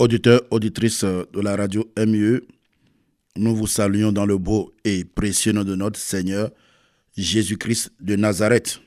[0.00, 2.42] Auditeurs, auditrices de la radio MUE,
[3.36, 6.50] nous vous saluons dans le beau et précieux nom de notre Seigneur
[7.16, 8.80] Jésus-Christ de Nazareth.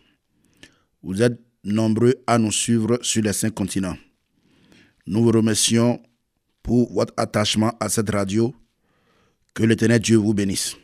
[1.02, 3.96] Vous êtes nombreux à nous suivre sur les cinq continents.
[5.06, 6.02] Nous vous remercions
[6.62, 8.54] pour votre attachement à cette radio.
[9.54, 10.76] Que l'éternel Dieu vous bénisse.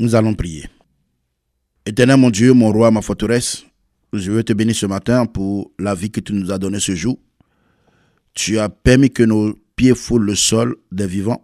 [0.00, 0.68] Nous allons prier.
[1.86, 3.64] Éternel mon Dieu, mon roi, ma forteresse,
[4.12, 6.96] je veux te bénir ce matin pour la vie que tu nous as donnée ce
[6.96, 7.20] jour.
[8.34, 11.40] Tu as permis que nos pieds foulent le sol des vivants.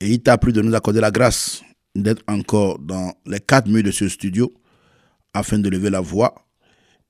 [0.00, 1.62] Et il t'a plu de nous accorder la grâce
[1.94, 4.52] d'être encore dans les quatre murs de ce studio
[5.34, 6.34] afin de lever la voix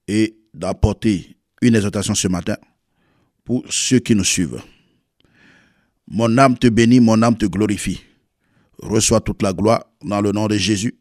[0.09, 2.57] et d'apporter une exhortation ce matin
[3.45, 4.63] pour ceux qui nous suivent.
[6.09, 8.01] Mon âme te bénit, mon âme te glorifie.
[8.79, 10.95] Reçois toute la gloire dans le nom de Jésus.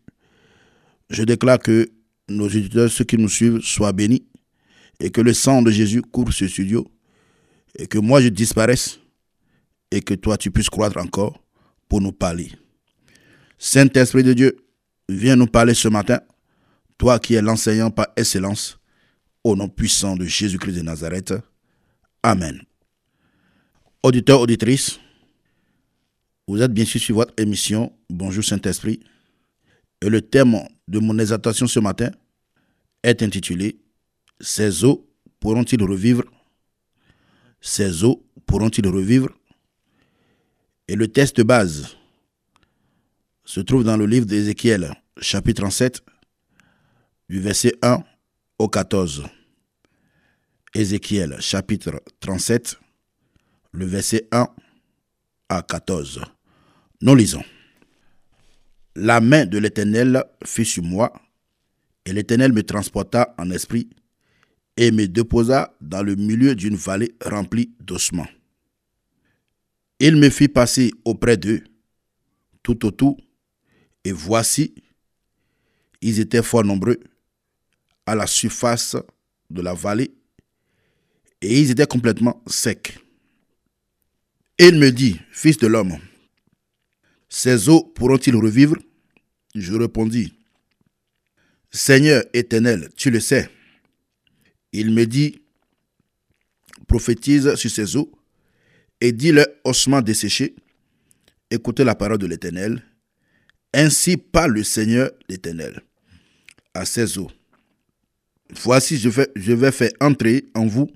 [1.09, 1.89] Je déclare que
[2.27, 4.27] nos éditeurs, ceux qui nous suivent, soient bénis
[4.99, 6.85] et que le sang de Jésus couvre ce studio
[7.75, 8.99] et que moi je disparaisse
[9.91, 11.41] et que toi tu puisses croître encore
[11.87, 12.51] pour nous parler.
[13.57, 14.57] Saint-Esprit de Dieu,
[15.09, 16.21] viens nous parler ce matin,
[16.97, 18.79] toi qui es l'enseignant par excellence,
[19.43, 21.33] au nom puissant de Jésus-Christ de Nazareth.
[22.23, 22.61] Amen.
[24.03, 24.99] Auditeurs, auditrices,
[26.47, 29.01] vous êtes bien sûr sur votre émission Bonjour Saint-Esprit.
[30.01, 32.09] Et le thème de mon exhortation ce matin
[33.03, 33.79] est intitulé
[34.39, 35.07] Ces eaux
[35.39, 36.23] pourront-ils revivre?
[37.61, 39.29] Ces eaux pourront-ils revivre?
[40.87, 41.95] Et le test base
[43.43, 46.01] se trouve dans le livre d'Ézéchiel, chapitre 37,
[47.29, 48.03] du verset 1
[48.57, 49.23] au 14.
[50.73, 52.79] Ézéchiel, chapitre 37,
[53.71, 54.47] le verset 1
[55.49, 56.21] à 14.
[57.01, 57.43] Nous lisons.
[58.95, 61.13] La main de l'Éternel fut sur moi,
[62.05, 63.89] et l'Éternel me transporta en esprit
[64.79, 68.29] et me déposa dans le milieu d'une vallée remplie d'ossements.
[69.99, 71.61] Il me fit passer auprès d'eux,
[72.63, 73.17] tout autour,
[74.05, 74.73] et voici,
[75.99, 76.97] ils étaient fort nombreux
[78.05, 78.95] à la surface
[79.49, 80.13] de la vallée,
[81.41, 82.97] et ils étaient complètement secs.
[84.57, 85.97] Il me dit, Fils de l'homme,
[87.27, 88.77] ces eaux pourront-ils revivre?
[89.53, 90.33] Je répondis,
[91.69, 93.49] Seigneur éternel, tu le sais.
[94.71, 95.41] Il me dit,
[96.87, 98.11] prophétise sur ces eaux
[99.01, 100.55] et dis-le ossements desséchés,
[101.49, 102.83] écoutez la parole de l'Éternel.
[103.73, 105.81] Ainsi parle le Seigneur l'Éternel
[106.73, 107.31] à ces eaux.
[108.51, 110.89] Voici, je je vais faire entrer en vous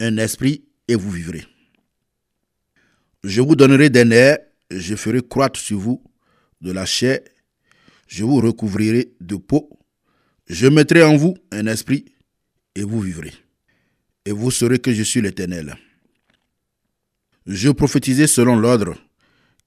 [0.00, 1.44] un esprit et vous vivrez.
[3.24, 4.38] Je vous donnerai des nerfs,
[4.70, 6.02] je ferai croître sur vous
[6.60, 7.20] de la chair,
[8.06, 9.68] je vous recouvrirai de peau,
[10.46, 12.04] je mettrai en vous un esprit
[12.76, 13.32] et vous vivrez.
[14.24, 15.76] Et vous saurez que je suis l'Éternel.
[17.46, 18.96] Je prophétisais selon l'ordre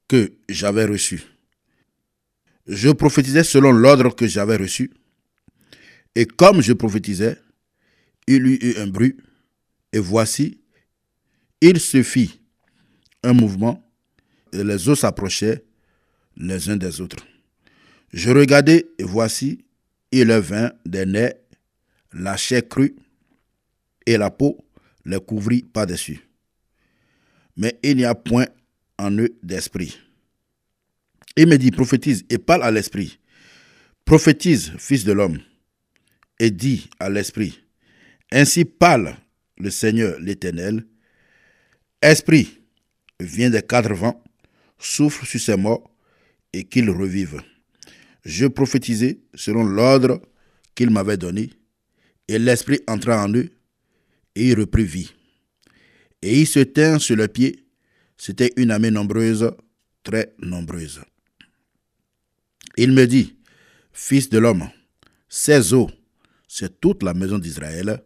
[0.08, 1.22] que j'avais reçu.
[2.68, 4.92] Je prophétisais selon l'ordre que j'avais reçu.
[6.16, 7.38] Et comme je prophétisais,
[8.28, 9.18] il y eut un bruit,
[9.92, 10.62] et voici,
[11.62, 12.40] il se fit
[13.24, 13.84] un mouvement,
[14.54, 15.64] et les eaux s'approchaient
[16.38, 17.26] les uns des autres.
[18.14, 19.66] Je regardai, et voici,
[20.12, 21.34] il vint des nez,
[22.14, 22.96] la chair crue,
[24.06, 24.58] et la peau
[25.06, 26.20] les couvrit par-dessus.
[27.56, 28.48] Mais il n'y a point
[28.98, 29.98] en eux d'esprit.
[31.36, 33.20] Il me dit, prophétise et parle à l'esprit.
[34.06, 35.40] Prophétise, fils de l'homme,
[36.40, 37.60] et dis à l'esprit,
[38.32, 39.16] ainsi parle
[39.58, 40.86] le Seigneur l'Éternel.
[42.02, 42.62] Esprit,
[43.20, 44.24] viens des quatre vents,
[44.78, 45.92] souffle sur ces morts
[46.54, 47.42] et qu'ils revivent.
[48.26, 50.22] Je prophétisai selon l'ordre
[50.76, 51.50] qu'il m'avait donné,
[52.30, 53.50] et l'Esprit entra en eux,
[54.36, 55.12] et il reprit vie.
[56.22, 57.66] Et il se tint sur le pied,
[58.18, 59.52] c'était une armée nombreuse,
[60.04, 61.02] très nombreuse.
[62.78, 63.36] Il me dit,
[63.92, 64.70] Fils de l'homme,
[65.28, 65.90] ces eaux,
[66.48, 68.04] c'est toute la maison d'Israël.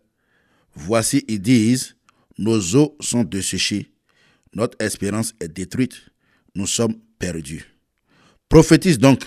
[0.74, 1.96] Voici, ils disent,
[2.38, 3.92] nos eaux sont desséchées,
[4.56, 6.02] notre espérance est détruite,
[6.56, 7.66] nous sommes perdus.
[8.48, 9.26] Prophétise donc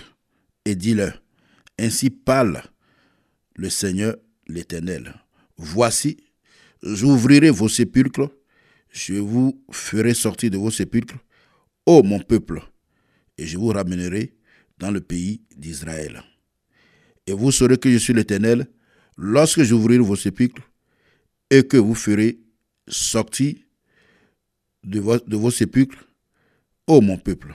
[0.64, 1.22] et dis-leur,
[1.78, 2.62] ainsi parle
[3.56, 4.16] le Seigneur
[4.48, 5.14] l'Éternel.
[5.56, 6.18] Voici,
[6.82, 8.30] j'ouvrirai vos sépulcres,
[8.90, 11.16] je vous ferai sortir de vos sépulcres,
[11.84, 12.62] ô mon peuple,
[13.38, 14.34] et je vous ramènerai
[14.78, 16.22] dans le pays d'Israël.
[17.26, 18.66] Et vous saurez que je suis l'Éternel
[19.16, 20.62] lorsque j'ouvrirai vos sépulcres
[21.50, 22.38] et que vous ferez
[22.88, 23.54] sortir
[24.84, 26.08] de vos, de vos sépulcres,
[26.86, 27.54] ô mon peuple.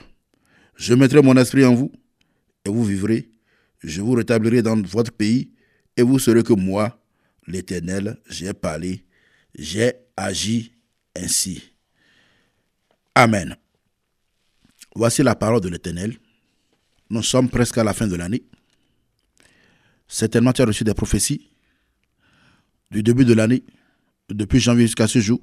[0.76, 1.92] Je mettrai mon esprit en vous
[2.64, 3.30] et vous vivrez.
[3.82, 5.51] Je vous rétablirai dans votre pays
[5.96, 6.98] et vous saurez que moi,
[7.46, 9.04] l'Éternel, j'ai parlé,
[9.54, 10.72] j'ai agi
[11.16, 11.62] ainsi.
[13.14, 13.56] Amen.
[14.94, 16.16] Voici la parole de l'Éternel.
[17.10, 18.42] Nous sommes presque à la fin de l'année.
[20.08, 21.48] Certainement, tu as reçu des prophéties
[22.90, 23.64] du début de l'année,
[24.28, 25.40] depuis janvier jusqu'à ce jour.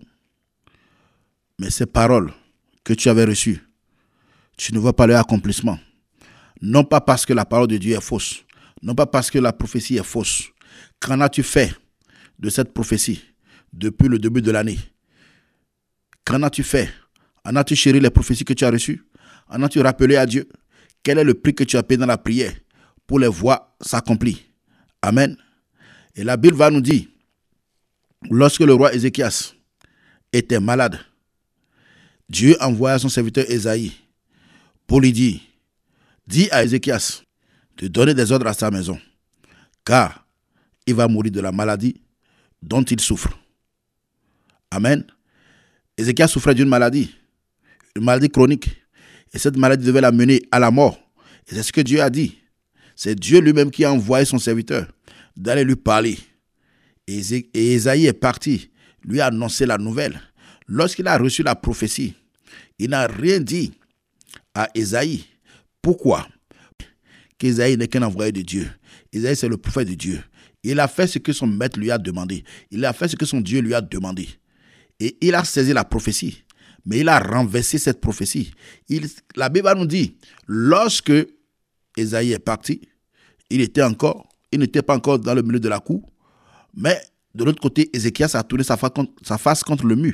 [1.57, 2.31] Mais ces paroles
[2.83, 3.61] que tu avais reçues,
[4.55, 5.79] tu ne vois pas leur accomplissement.
[6.61, 8.45] Non pas parce que la parole de Dieu est fausse,
[8.81, 10.49] non pas parce que la prophétie est fausse.
[10.99, 11.73] Qu'en as-tu fait
[12.39, 13.21] de cette prophétie
[13.73, 14.79] depuis le début de l'année?
[16.25, 16.89] Qu'en as-tu fait?
[17.43, 19.03] En as-tu chéri les prophéties que tu as reçues?
[19.47, 20.47] En as-tu rappelé à Dieu?
[21.03, 22.53] Quel est le prix que tu as payé dans la prière
[23.07, 24.37] pour les voir s'accomplir?
[25.01, 25.37] Amen.
[26.15, 27.05] Et la Bible va nous dire,
[28.29, 29.53] lorsque le roi Ézéchias
[30.33, 30.99] était malade,
[32.29, 33.93] Dieu envoya son serviteur Esaïe
[34.85, 35.39] pour lui dire,
[36.27, 37.23] dis à Ézéchias
[37.79, 38.99] de donner des ordres à sa maison,
[39.83, 40.25] car
[40.85, 42.01] il va mourir de la maladie
[42.61, 43.29] dont il souffre.
[44.69, 45.03] Amen.
[45.97, 47.15] Ézéchias souffrait d'une maladie,
[47.95, 48.69] une maladie chronique,
[49.33, 50.97] et cette maladie devait l'amener à la mort.
[51.47, 52.37] Et c'est ce que Dieu a dit.
[52.95, 54.87] C'est Dieu lui-même qui a envoyé son serviteur
[55.35, 56.19] d'aller lui parler.
[57.07, 58.69] Et Esaïe est parti,
[59.03, 60.19] lui a annoncé la nouvelle.
[60.67, 62.13] Lorsqu'il a reçu la prophétie,
[62.77, 63.71] il n'a rien dit
[64.53, 65.25] à Esaïe.
[65.81, 66.27] Pourquoi?
[67.39, 68.69] Qu'Esaïe n'est qu'un envoyé de Dieu.
[69.11, 70.21] Esaïe, c'est le prophète de Dieu.
[70.63, 72.43] Il a fait ce que son maître lui a demandé.
[72.69, 74.27] Il a fait ce que son Dieu lui a demandé.
[74.99, 76.43] Et il a saisi la prophétie.
[76.85, 78.51] Mais il a renversé cette prophétie.
[79.35, 81.13] La Bible nous dit, lorsque
[81.97, 82.81] Esaïe est parti,
[83.49, 86.11] il était encore, il n'était pas encore dans le milieu de la cour,
[86.75, 86.99] mais
[87.33, 90.13] de l'autre côté, Ézéchias a tourné sa face contre le mur.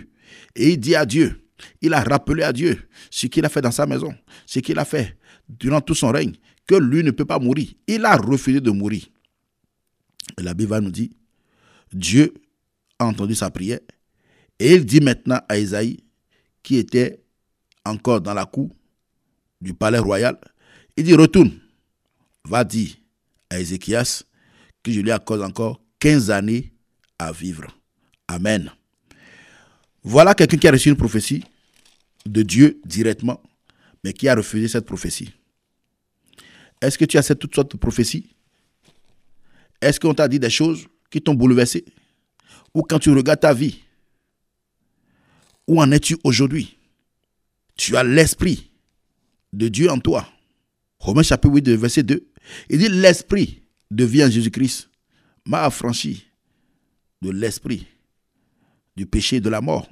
[0.56, 1.44] Et il dit à Dieu,
[1.82, 4.14] il a rappelé à Dieu ce qu'il a fait dans sa maison,
[4.46, 5.18] ce qu'il a fait
[5.48, 6.34] durant tout son règne,
[6.68, 7.70] que lui ne peut pas mourir.
[7.88, 9.06] Il a refusé de mourir.
[10.40, 11.12] Et la Bible nous dit,
[11.94, 12.34] Dieu
[13.00, 13.80] a entendu sa prière
[14.60, 16.00] et il dit maintenant à Isaïe,
[16.64, 17.22] qui était
[17.86, 18.70] encore dans la cour
[19.62, 20.38] du palais royal,
[20.98, 21.52] il dit, retourne,
[22.46, 22.96] va dire
[23.50, 24.24] à Ézéchias
[24.82, 26.74] que je lui accorde encore 15 années
[27.20, 27.66] à vivre.
[28.28, 28.72] Amen.
[30.04, 31.44] Voilà quelqu'un qui a reçu une prophétie
[32.26, 33.42] de Dieu directement,
[34.04, 35.34] mais qui a refusé cette prophétie.
[36.86, 38.30] Est-ce que tu as cette toutes sortes de prophéties?
[39.82, 41.84] Est-ce qu'on t'a dit des choses qui t'ont bouleversé?
[42.76, 43.80] Ou quand tu regardes ta vie,
[45.68, 46.78] où en es-tu aujourd'hui?
[47.76, 48.70] Tu as l'esprit
[49.52, 50.28] de Dieu en toi.
[51.00, 52.24] Romains chapitre 8, verset 2.
[52.70, 54.90] Il dit L'esprit de vie en Jésus-Christ
[55.46, 56.26] m'a affranchi
[57.22, 57.88] de l'esprit
[58.96, 59.90] du péché et de la mort.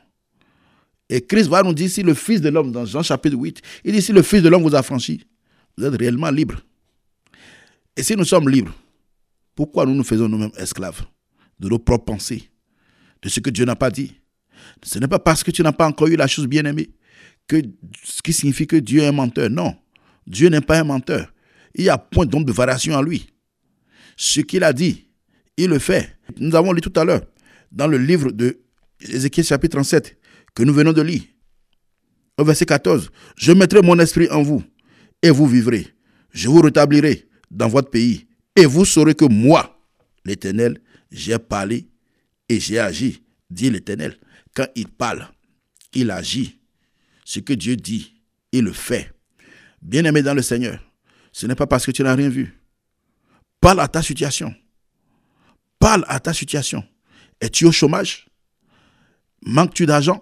[1.10, 3.94] Et Christ va nous dire si le Fils de l'homme, dans Jean chapitre 8, il
[3.94, 5.26] dit si le Fils de l'homme vous a franchi,
[5.76, 6.62] vous êtes réellement libre.
[7.96, 8.74] Et si nous sommes libres,
[9.56, 11.04] pourquoi nous nous faisons nous-mêmes esclaves
[11.60, 12.50] de nos propres pensées,
[13.22, 14.20] de ce que Dieu n'a pas dit?
[14.82, 16.90] Ce n'est pas parce que tu n'as pas encore eu la chose bien aimée
[17.48, 17.62] que
[18.04, 19.50] ce qui signifie que Dieu est un menteur.
[19.50, 19.76] Non,
[20.26, 21.32] Dieu n'est pas un menteur.
[21.76, 23.28] Il y a point d'ombre de variation en lui.
[24.16, 25.08] Ce qu'il a dit,
[25.58, 26.18] il le fait.
[26.38, 27.22] Nous avons lu tout à l'heure
[27.72, 28.60] dans le livre de
[29.02, 30.18] Ézéchiel chapitre 37
[30.56, 31.24] que nous venons de lire.
[32.38, 34.64] Au verset 14, je mettrai mon esprit en vous
[35.22, 35.88] et vous vivrez.
[36.32, 39.80] Je vous rétablirai dans votre pays et vous saurez que moi,
[40.26, 40.80] l'Éternel,
[41.12, 41.88] j'ai parlé
[42.50, 44.18] et j'ai agi, dit l'Éternel.
[44.54, 45.28] Quand il parle,
[45.94, 46.60] il agit.
[47.26, 48.14] Ce que Dieu dit,
[48.52, 49.12] il le fait.
[49.82, 50.80] Bien-aimé dans le Seigneur,
[51.32, 52.60] ce n'est pas parce que tu n'as rien vu.
[53.60, 54.54] Parle à ta situation.
[55.80, 56.84] Parle à ta situation.
[57.40, 58.28] Es-tu au chômage?
[59.42, 60.22] Manques-tu d'argent?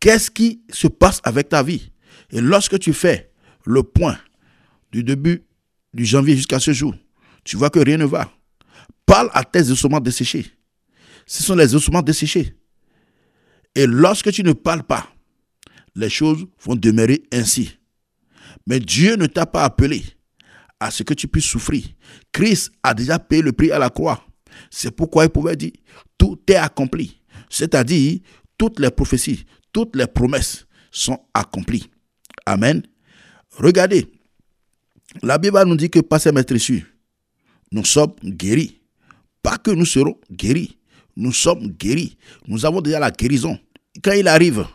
[0.00, 1.90] Qu'est-ce qui se passe avec ta vie?
[2.30, 3.32] Et lorsque tu fais
[3.64, 4.18] le point
[4.92, 5.45] du début
[5.96, 6.94] du janvier jusqu'à ce jour,
[7.42, 8.30] tu vois que rien ne va.
[9.06, 10.46] Parle à tes ossements desséchés.
[11.26, 12.54] Ce sont les ossements desséchés.
[13.74, 15.08] Et lorsque tu ne parles pas,
[15.94, 17.78] les choses vont demeurer ainsi.
[18.66, 20.04] Mais Dieu ne t'a pas appelé
[20.78, 21.84] à ce que tu puisses souffrir.
[22.32, 24.24] Christ a déjà payé le prix à la croix.
[24.70, 25.72] C'est pourquoi il pouvait dire,
[26.18, 27.20] tout est accompli.
[27.48, 28.20] C'est-à-dire,
[28.58, 31.90] toutes les prophéties, toutes les promesses sont accomplies.
[32.44, 32.82] Amen.
[33.52, 34.10] Regardez,
[35.22, 36.82] la Bible nous dit que par ces maîtresses,
[37.72, 38.80] nous sommes guéris.
[39.42, 40.76] Pas que nous serons guéris,
[41.16, 42.16] nous sommes guéris.
[42.46, 43.58] Nous avons déjà la guérison.
[44.02, 44.66] Quand il arrive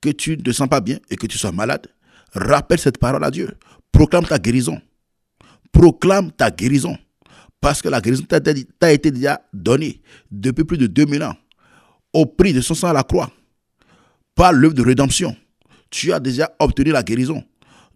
[0.00, 1.86] que tu ne te sens pas bien et que tu sois malade,
[2.32, 3.50] rappelle cette parole à Dieu.
[3.92, 4.80] Proclame ta guérison.
[5.72, 6.96] Proclame ta guérison.
[7.60, 11.36] Parce que la guérison t'a été déjà donnée depuis plus de 2000 ans
[12.12, 13.30] au prix de son sang à la croix.
[14.34, 15.34] Par l'œuvre de rédemption.
[15.90, 17.42] Tu as déjà obtenu la guérison.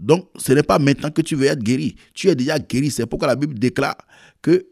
[0.03, 1.95] Donc, ce n'est pas maintenant que tu veux être guéri.
[2.13, 2.91] Tu es déjà guéri.
[2.91, 3.97] C'est pourquoi la Bible déclare
[4.43, 4.67] que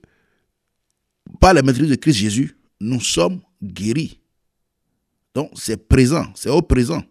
[1.40, 4.18] par la maîtrise de Christ Jésus, nous sommes guéris.
[5.34, 7.02] Donc c'est présent, c'est au présent.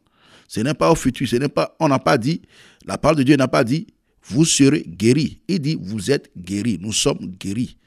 [0.49, 2.41] Ce n'est pas au futur, ce n'est pas, on n'a pas dit,
[2.85, 3.88] la parole de Dieu n'a pas dit,
[4.23, 5.41] vous serez guéris.
[5.47, 7.77] Il dit, vous êtes guéris, nous sommes guéris.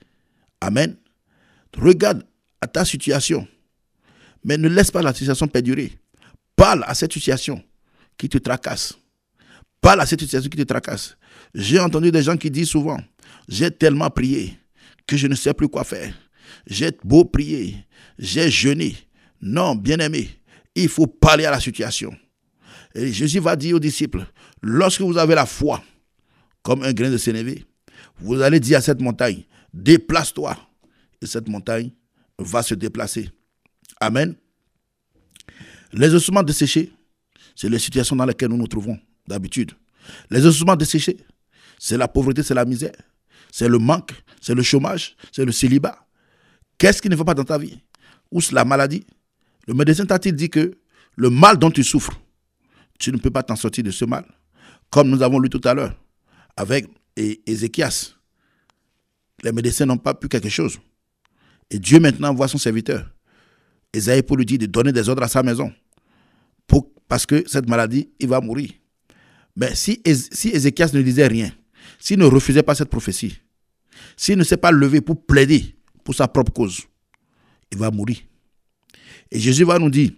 [0.61, 0.97] Amen.
[1.77, 2.25] Regarde
[2.61, 3.47] à ta situation,
[4.45, 5.93] mais ne laisse pas la situation perdurer.
[6.57, 7.63] Parle à cette situation
[8.17, 8.97] qui te tracasse.
[9.83, 11.17] Parle à cette situation qui te tracasse.
[11.53, 13.01] J'ai entendu des gens qui disent souvent,
[13.49, 14.57] j'ai tellement prié
[15.09, 16.15] que je ne sais plus quoi faire.
[16.69, 17.85] J'ai beau prier,
[18.17, 18.97] j'ai jeûné.
[19.41, 20.31] Non, bien-aimé,
[20.77, 22.15] il faut parler à la situation.
[22.95, 24.25] Et Jésus va dire aux disciples,
[24.63, 25.83] lorsque vous avez la foi,
[26.63, 27.65] comme un grain de sénévé,
[28.19, 29.43] vous allez dire à cette montagne,
[29.75, 30.57] déplace-toi.
[31.21, 31.91] Et cette montagne
[32.39, 33.31] va se déplacer.
[34.01, 34.37] Amen.
[35.93, 36.93] Les ossements desséchés,
[37.57, 38.97] c'est les situations dans lesquelles nous nous trouvons
[39.33, 39.73] d'habitude.
[40.31, 41.17] Les ossements desséchés,
[41.79, 42.97] c'est la pauvreté, c'est la misère,
[43.51, 45.99] c'est le manque, c'est le chômage, c'est le célibat.
[46.79, 47.79] Qu'est-ce qui ne va pas dans ta vie?
[48.31, 49.05] Ou la maladie?
[49.67, 50.73] Le médecin t'a-t-il dit que
[51.17, 52.21] le mal dont tu souffres,
[52.99, 54.25] tu ne peux pas t'en sortir de ce mal?
[54.91, 55.95] Comme nous avons lu tout à l'heure
[56.57, 56.87] avec
[57.17, 58.15] Ézéchias.
[59.43, 60.79] Les médecins n'ont pas pu quelque chose.
[61.71, 63.09] Et Dieu maintenant voit son serviteur.
[63.93, 65.73] Esaïe pour lui dire de donner des ordres à sa maison.
[67.09, 68.71] Parce que cette maladie, il va mourir.
[69.57, 70.01] Mais si,
[70.33, 71.53] si Ézéchias ne disait rien,
[71.99, 73.39] s'il ne refusait pas cette prophétie,
[74.17, 76.81] s'il ne s'est pas levé pour plaider pour sa propre cause,
[77.71, 78.19] il va mourir.
[79.31, 80.11] Et Jésus va nous dire,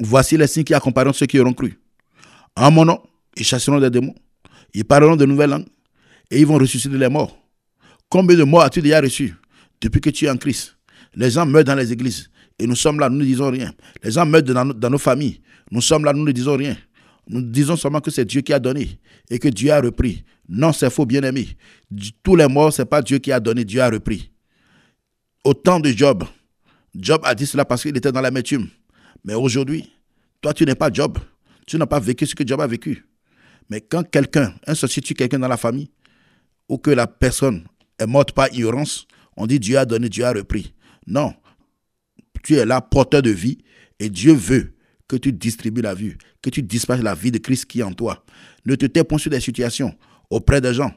[0.00, 1.78] voici les signes qui accompagneront ceux qui auront cru.
[2.56, 3.02] En mon nom,
[3.36, 4.14] ils chasseront des démons,
[4.74, 5.66] ils parleront de nouvelles langues,
[6.30, 7.38] et ils vont ressusciter les morts.
[8.08, 9.34] Combien de morts as-tu déjà reçu
[9.80, 10.76] depuis que tu es en Christ?
[11.14, 13.72] Les gens meurent dans les églises, et nous sommes là, nous ne disons rien.
[14.02, 15.40] Les gens meurent dans nos familles,
[15.70, 16.76] nous sommes là, nous ne disons rien.
[17.28, 18.98] Nous disons seulement que c'est Dieu qui a donné
[19.30, 20.24] et que Dieu a repris.
[20.48, 21.48] Non, c'est faux, bien-aimé.
[22.22, 24.30] Tous les morts, ce n'est pas Dieu qui a donné, Dieu a repris.
[25.44, 26.24] Au temps de Job,
[26.94, 28.68] Job a dit cela parce qu'il était dans l'amertume.
[29.24, 29.90] Mais aujourd'hui,
[30.40, 31.18] toi, tu n'es pas Job.
[31.66, 33.06] Tu n'as pas vécu ce que Job a vécu.
[33.70, 35.90] Mais quand quelqu'un, un tue quelqu'un dans la famille,
[36.68, 37.64] ou que la personne
[37.98, 40.74] est morte par ignorance, on dit Dieu a donné, Dieu a repris.
[41.06, 41.34] Non.
[42.42, 43.58] Tu es là, porteur de vie,
[43.98, 44.74] et Dieu veut
[45.08, 47.92] que tu distribues la vie, que tu disparaisses la vie de Christ qui est en
[47.92, 48.24] toi.
[48.64, 49.94] Ne te tais point sur des situations
[50.30, 50.92] auprès des gens.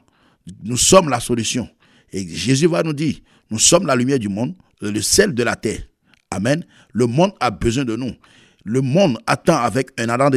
[0.62, 1.68] Nous sommes la solution.
[2.12, 3.16] Et Jésus va nous dire,
[3.50, 5.82] nous sommes la lumière du monde, le sel de la terre.
[6.30, 6.64] Amen.
[6.92, 8.12] Le monde a besoin de nous.
[8.64, 10.30] Le monde attend avec un ardent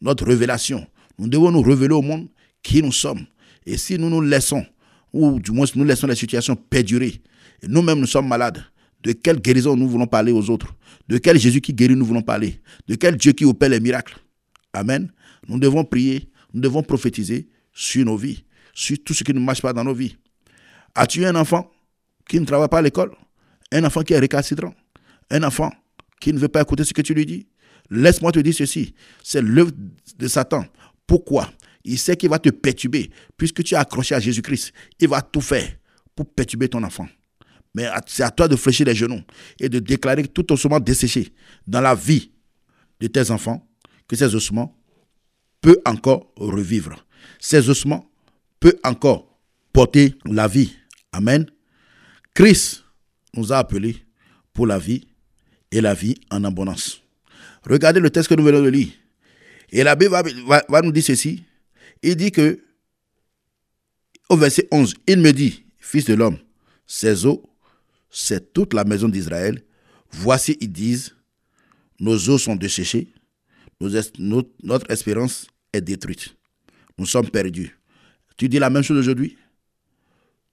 [0.00, 0.86] notre révélation.
[1.18, 2.28] Nous devons nous révéler au monde
[2.62, 3.26] qui nous sommes.
[3.66, 4.64] Et si nous nous laissons,
[5.12, 7.20] ou du moins nous laissons les situations perdurer,
[7.66, 8.64] nous-mêmes nous sommes malades,
[9.02, 10.74] de quelle guérison nous voulons parler aux autres?
[11.08, 12.60] De quel Jésus qui guérit nous voulons parler?
[12.86, 14.16] De quel Dieu qui opère les miracles?
[14.72, 15.10] Amen.
[15.46, 19.62] Nous devons prier, nous devons prophétiser sur nos vies, sur tout ce qui ne marche
[19.62, 20.16] pas dans nos vies.
[20.94, 21.70] As-tu un enfant
[22.28, 23.12] qui ne travaille pas à l'école?
[23.72, 24.74] Un enfant qui est récalcitrant?
[25.30, 25.72] Un enfant
[26.20, 27.46] qui ne veut pas écouter ce que tu lui dis?
[27.90, 29.72] Laisse-moi te dire ceci, c'est l'œuvre
[30.18, 30.66] de Satan.
[31.06, 31.50] Pourquoi?
[31.84, 34.72] Il sait qu'il va te perturber, puisque tu es accroché à Jésus-Christ.
[35.00, 35.70] Il va tout faire
[36.14, 37.08] pour perturber ton enfant.
[37.74, 39.20] Mais c'est à toi de fléchir les genoux
[39.60, 41.32] et de déclarer que tout ossement desséché
[41.66, 42.30] dans la vie
[43.00, 43.66] de tes enfants,
[44.06, 44.76] que ces ossements
[45.60, 47.04] peuvent encore revivre.
[47.38, 48.10] Ces ossements
[48.58, 49.38] peuvent encore
[49.72, 50.72] porter la vie.
[51.12, 51.46] Amen.
[52.34, 52.84] Christ
[53.34, 53.96] nous a appelés
[54.52, 55.06] pour la vie
[55.70, 57.02] et la vie en abondance.
[57.64, 58.88] Regardez le texte que nous venons de lire.
[59.70, 60.22] Et l'abbé va,
[60.68, 61.44] va nous dire ceci.
[62.02, 62.60] Il dit que,
[64.30, 66.38] au verset 11, il me dit, Fils de l'homme,
[66.86, 67.42] ces eaux
[68.10, 69.62] c'est toute la maison d'Israël.
[70.10, 71.14] Voici, ils disent,
[72.00, 73.12] nos eaux sont desséchées,
[73.80, 76.34] notre espérance est détruite.
[76.96, 77.78] Nous sommes perdus.
[78.36, 79.36] Tu dis la même chose aujourd'hui?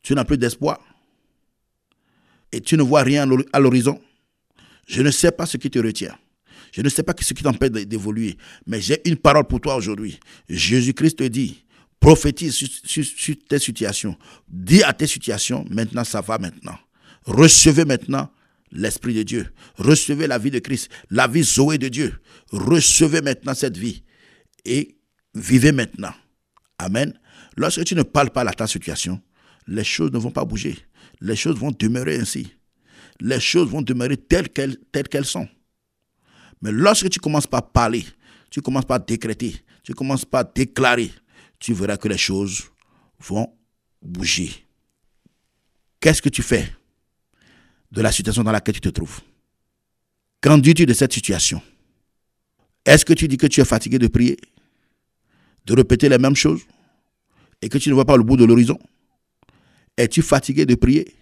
[0.01, 0.79] Tu n'as plus d'espoir
[2.51, 3.99] et tu ne vois rien à l'horizon.
[4.87, 6.15] Je ne sais pas ce qui te retient.
[6.71, 8.37] Je ne sais pas ce qui t'empêche d'évoluer.
[8.67, 10.19] Mais j'ai une parole pour toi aujourd'hui.
[10.47, 11.65] Jésus-Christ te dit,
[11.99, 14.15] prophétise sur, sur tes situations.
[14.47, 16.77] Dis à tes situations, maintenant ça va maintenant.
[17.25, 18.31] Recevez maintenant
[18.71, 19.51] l'Esprit de Dieu.
[19.77, 22.19] Recevez la vie de Christ, la vie Zoé de Dieu.
[22.51, 24.03] Recevez maintenant cette vie
[24.63, 24.97] et
[25.33, 26.13] vivez maintenant.
[26.77, 27.17] Amen.
[27.57, 29.21] Lorsque tu ne parles pas à ta situation,
[29.67, 30.77] les choses ne vont pas bouger.
[31.21, 32.53] Les choses vont demeurer ainsi.
[33.21, 35.47] Les choses vont demeurer telles qu'elles, sont.
[36.61, 38.05] Mais lorsque tu commences par parler,
[38.49, 41.11] tu commences par décréter, tu commences par déclarer,
[41.59, 42.63] tu verras que les choses
[43.19, 43.53] vont
[44.01, 44.51] bouger.
[45.99, 46.69] Qu'est-ce que tu fais?
[47.95, 49.21] De la situation dans laquelle tu te trouves.
[50.41, 51.61] Qu'en dis-tu de cette situation?
[52.85, 54.37] Est-ce que tu dis que tu es fatigué de prier,
[55.65, 56.61] de répéter les mêmes choses
[57.61, 58.77] et que tu ne vois pas le bout de l'horizon?
[59.97, 61.15] Es-tu fatigué de prier,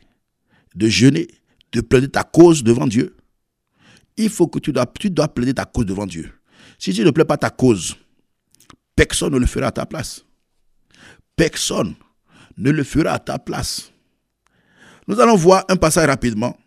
[0.76, 1.28] de jeûner,
[1.72, 3.16] de plaider ta cause devant Dieu?
[4.18, 6.34] Il faut que tu dois, tu dois plaider ta cause devant Dieu.
[6.80, 7.96] Si tu ne plais pas ta cause,
[8.96, 10.26] personne ne le fera à ta place.
[11.36, 11.94] Personne
[12.58, 13.92] ne le fera à ta place.
[15.08, 16.58] Nous allons voir un passage rapidement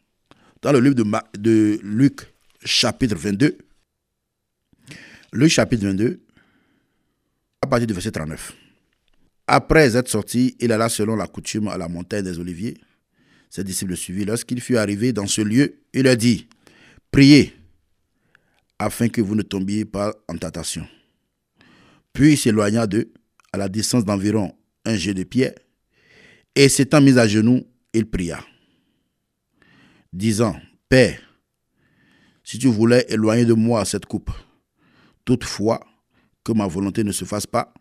[0.62, 2.20] dans le livre de, Luc,
[2.64, 3.58] chapitre 22.
[5.32, 6.20] Luc, chapitre 22,
[7.62, 8.54] à partir du verset 39.
[9.46, 12.76] Après être sorti, il alla selon la coutume à la montagne des Oliviers.
[13.50, 14.26] Ses disciples le suivirent.
[14.26, 16.48] Lorsqu'il fut arrivé dans ce lieu, il leur dit
[17.10, 17.54] Priez
[18.78, 20.86] afin que vous ne tombiez pas en tentation.
[22.12, 23.12] Puis il s'éloigna d'eux
[23.52, 25.54] à la distance d'environ un jet de pierre
[26.54, 28.42] et s'étant mis à genoux, il pria,
[30.16, 30.56] disant
[30.88, 31.20] Père,
[32.42, 34.30] si tu voulais éloigner de moi cette coupe,
[35.24, 35.80] toutefois
[36.44, 37.72] que ma volonté ne se fasse pas,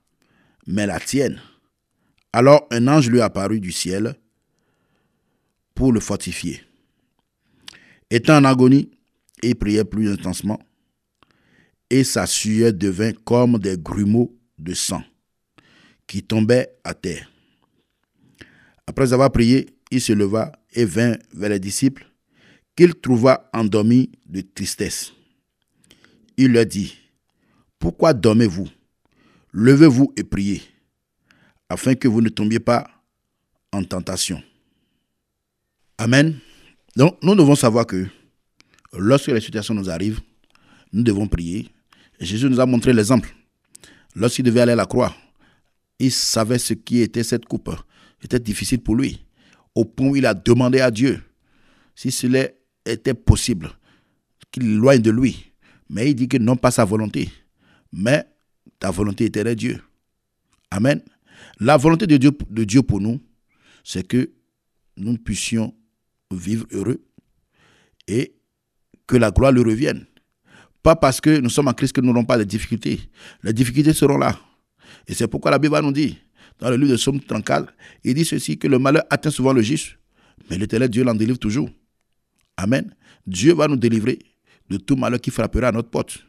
[0.68, 1.40] mais la tienne.
[2.34, 4.16] Alors un ange lui apparut du ciel
[5.74, 6.62] pour le fortifier.
[8.10, 8.92] Étant en agonie,
[9.42, 10.60] il priait plus intensement,
[11.90, 15.04] et sa sueur devint comme des grumeaux de sang
[16.08, 17.32] qui tombaient à terre.
[18.88, 22.08] Après avoir prié, il se leva et vint vers les disciples,
[22.76, 25.14] qu'il trouva endormis de tristesse.
[26.38, 26.96] Il leur dit,
[27.80, 28.68] Pourquoi dormez-vous?
[29.54, 30.62] Levez-vous et priez,
[31.70, 32.86] afin que vous ne tombiez pas
[33.72, 34.44] en tentation.
[35.98, 36.38] Amen.
[36.98, 38.06] Donc, nous devons savoir que
[38.92, 40.20] lorsque les situations nous arrivent,
[40.92, 41.70] nous devons prier.
[42.20, 43.34] Jésus nous a montré l'exemple.
[44.14, 45.16] Lorsqu'il devait aller à la croix,
[46.00, 47.70] il savait ce qui était cette coupe.
[48.22, 49.26] C'était difficile pour lui.
[49.74, 51.22] Au point où il a demandé à Dieu
[51.96, 52.50] si cela
[52.86, 53.70] était possible,
[54.52, 55.52] qu'il éloigne de lui.
[55.90, 57.30] Mais il dit que non pas sa volonté,
[57.92, 58.26] mais
[58.80, 59.82] ta volonté était Dieu.
[60.72, 61.02] Amen.
[61.60, 63.22] La volonté de Dieu, de Dieu pour nous,
[63.84, 64.32] c'est que
[64.98, 65.74] nous puissions
[66.32, 67.06] vivre heureux
[68.08, 68.36] et
[69.08, 70.06] que la gloire lui revienne.
[70.82, 73.00] Pas parce que nous sommes en Christ que nous n'aurons pas de difficultés.
[73.44, 74.40] Les difficultés seront là.
[75.08, 76.18] Et c'est pourquoi la Bible nous dit,
[76.60, 79.62] dans le livre de Somme 34, il dit ceci, que le malheur atteint souvent le
[79.62, 79.98] juste,
[80.50, 81.70] mais l'éternel Dieu l'en délivre toujours.
[82.58, 82.94] Amen.
[83.26, 84.20] Dieu va nous délivrer
[84.70, 86.20] de tout malheur qui frappera à notre porte.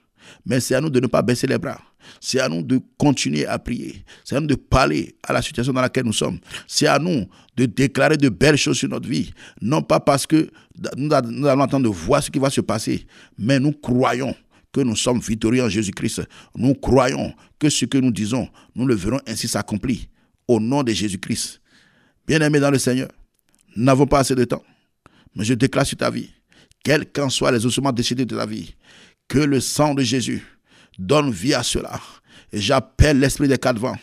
[0.44, 1.80] Mais c'est à nous de ne pas baisser les bras.
[2.20, 4.04] C'est à nous de continuer à prier.
[4.24, 6.38] C'est à nous de parler à la situation dans laquelle nous sommes.
[6.66, 9.32] C'est à nous de déclarer de belles choses sur notre vie.
[9.60, 10.48] Non pas parce que
[10.96, 13.06] nous allons attendre de voir ce qui va se passer,
[13.38, 14.34] mais nous croyons
[14.72, 16.22] que nous sommes victorieux en Jésus-Christ.
[16.54, 20.00] Nous croyons que ce que nous disons, nous le verrons ainsi s'accomplir
[20.46, 21.60] au nom de Jésus-Christ.
[22.26, 23.08] Bien-aimés dans le Seigneur,
[23.74, 24.62] nous n'avons pas assez de temps,
[25.36, 26.30] mais je déclare sur ta vie,
[26.82, 28.74] quels qu'en soient les ossements décédés de ta vie,
[29.28, 30.42] que le sang de Jésus
[30.98, 32.00] donne vie à cela.
[32.52, 33.98] Et j'appelle l'esprit des quatre vents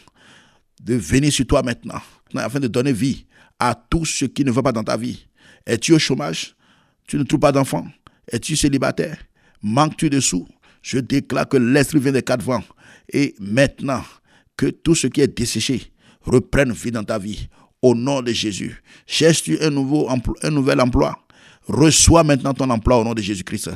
[0.81, 2.01] de venir sur toi maintenant,
[2.35, 3.25] afin de donner vie
[3.59, 5.25] à tout ce qui ne va pas dans ta vie.
[5.65, 6.55] Es-tu au chômage?
[7.07, 7.87] Tu ne trouves pas d'enfant?
[8.27, 9.17] Es-tu célibataire?
[9.61, 10.47] Manques-tu de sous?
[10.81, 12.63] Je déclare que l'esprit vient des quatre vents.
[13.11, 14.03] Et maintenant,
[14.57, 17.47] que tout ce qui est desséché reprenne vie dans ta vie.
[17.81, 18.81] Au nom de Jésus.
[19.05, 21.22] Cherches-tu un, nouveau un nouvel emploi?
[21.67, 23.71] Reçois maintenant ton emploi au nom de Jésus-Christ.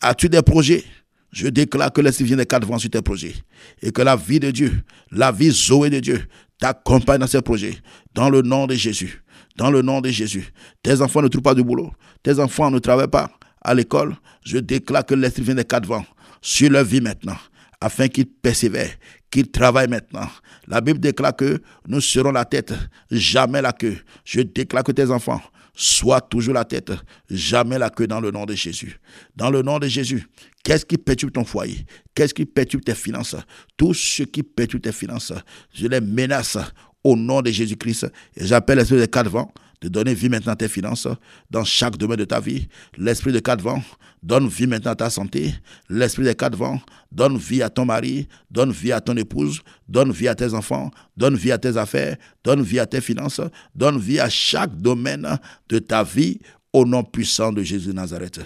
[0.00, 0.84] As-tu des projets?
[1.32, 3.34] Je déclare que l'Esprit vient des quatre vents sur tes projets
[3.82, 6.24] et que la vie de Dieu, la vie Zoé de Dieu,
[6.58, 7.76] t'accompagne dans ces projets.
[8.14, 9.22] Dans le nom de Jésus.
[9.56, 10.52] Dans le nom de Jésus.
[10.82, 11.92] Tes enfants ne trouvent pas de boulot.
[12.22, 13.30] Tes enfants ne travaillent pas
[13.62, 14.16] à l'école.
[14.44, 16.04] Je déclare que l'Esprit vient des quatre vents
[16.42, 17.36] sur leur vie maintenant,
[17.80, 18.94] afin qu'ils persévèrent,
[19.30, 20.28] qu'ils travaillent maintenant.
[20.66, 22.72] La Bible déclare que nous serons la tête,
[23.10, 23.98] jamais la queue.
[24.24, 25.42] Je déclare que tes enfants
[25.80, 26.92] soient toujours la tête,
[27.30, 29.00] jamais la queue dans le nom de Jésus.
[29.34, 30.26] Dans le nom de Jésus,
[30.62, 31.86] qu'est-ce qui perturbe ton foyer?
[32.14, 33.34] Qu'est-ce qui perturbe tes finances?
[33.78, 35.32] Tout ce qui perturbe tes finances,
[35.72, 36.58] je les menace
[37.02, 38.12] au nom de Jésus-Christ.
[38.36, 41.08] Et j'appelle l'esprit des quatre vents de donner vie maintenant à tes finances
[41.50, 42.68] dans chaque domaine de ta vie.
[42.98, 43.82] L'esprit de quatre vents
[44.22, 45.54] donne vie maintenant à ta santé.
[45.88, 50.12] L'esprit des quatre vents donne vie à ton mari, donne vie à ton épouse, donne
[50.12, 53.40] vie à tes enfants, donne vie à tes affaires, donne vie à tes finances,
[53.74, 55.38] donne vie à chaque domaine
[55.68, 56.38] de ta vie
[56.72, 58.40] au nom puissant de Jésus de Nazareth.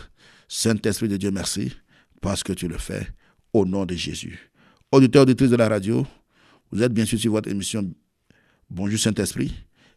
[0.49, 1.73] Saint-Esprit de Dieu, merci
[2.21, 3.09] parce que tu le fais
[3.53, 4.51] au nom de Jésus.
[4.93, 6.07] Auditeurs, auditrices de la radio,
[6.71, 7.91] vous êtes bien sûr sur votre émission
[8.71, 9.53] Bonjour Saint-Esprit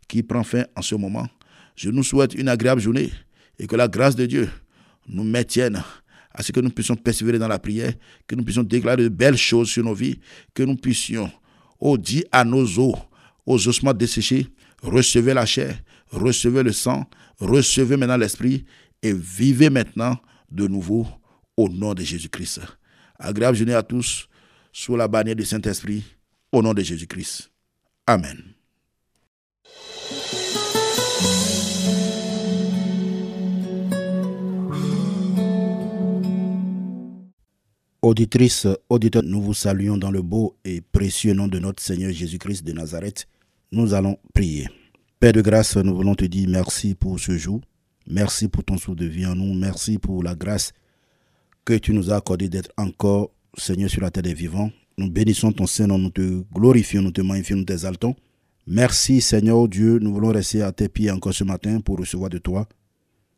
[0.07, 1.27] qui prend fin en ce moment.
[1.75, 3.11] Je nous souhaite une agréable journée
[3.59, 4.49] et que la grâce de Dieu
[5.07, 5.83] nous maintienne
[6.31, 7.93] à ce que nous puissions persévérer dans la prière,
[8.27, 10.19] que nous puissions déclarer de belles choses sur nos vies,
[10.53, 11.31] que nous puissions,
[11.79, 12.95] oh, dire à nos os,
[13.45, 14.47] aux ossements desséchés,
[14.83, 17.05] recevez la chair, recevez le sang,
[17.39, 18.65] recevez maintenant l'esprit
[19.01, 20.17] et vivez maintenant
[20.51, 21.07] de nouveau
[21.55, 22.61] au nom de Jésus-Christ.
[23.17, 24.29] Agréable journée à tous
[24.71, 26.03] sous la bannière du Saint-Esprit,
[26.51, 27.51] au nom de Jésus-Christ.
[28.05, 28.56] Amen.
[38.07, 42.65] Auditrices, auditeurs, nous vous saluons dans le beau et précieux nom de notre Seigneur Jésus-Christ
[42.65, 43.27] de Nazareth.
[43.73, 44.69] Nous allons prier.
[45.19, 47.59] Père de grâce, nous voulons te dire merci pour ce jour.
[48.09, 49.53] Merci pour ton souffle de vie en nous.
[49.53, 50.71] Merci pour la grâce
[51.65, 54.71] que tu nous as accordée d'être encore, Seigneur, sur la terre des vivants.
[54.97, 58.15] Nous bénissons ton Seigneur, nous te glorifions, nous te magnifions, nous t'exaltons.
[58.65, 59.99] Merci, Seigneur Dieu.
[59.99, 62.69] Nous voulons rester à tes pieds encore ce matin pour recevoir de toi.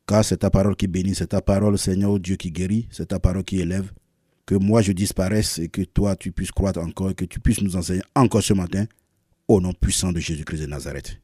[0.05, 3.19] Car c'est ta parole qui bénit, c'est ta parole, Seigneur Dieu, qui guérit, c'est ta
[3.19, 3.91] parole qui élève
[4.49, 7.61] que moi je disparaisse et que toi tu puisses croître encore et que tu puisses
[7.61, 8.85] nous enseigner encore ce matin
[9.47, 11.21] au nom puissant de Jésus-Christ de Nazareth.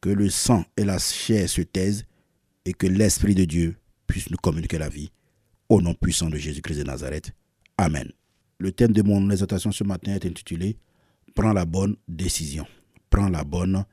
[0.00, 2.04] Que le sang et la chair se taisent
[2.64, 3.76] et que l'Esprit de Dieu
[4.08, 5.12] puisse nous communiquer la vie
[5.68, 7.30] au nom puissant de Jésus-Christ de Nazareth.
[7.78, 8.10] Amen.
[8.58, 10.76] Le thème de mon exhortation ce matin est intitulé
[11.36, 12.66] Prends la bonne décision.
[13.08, 13.84] Prends la bonne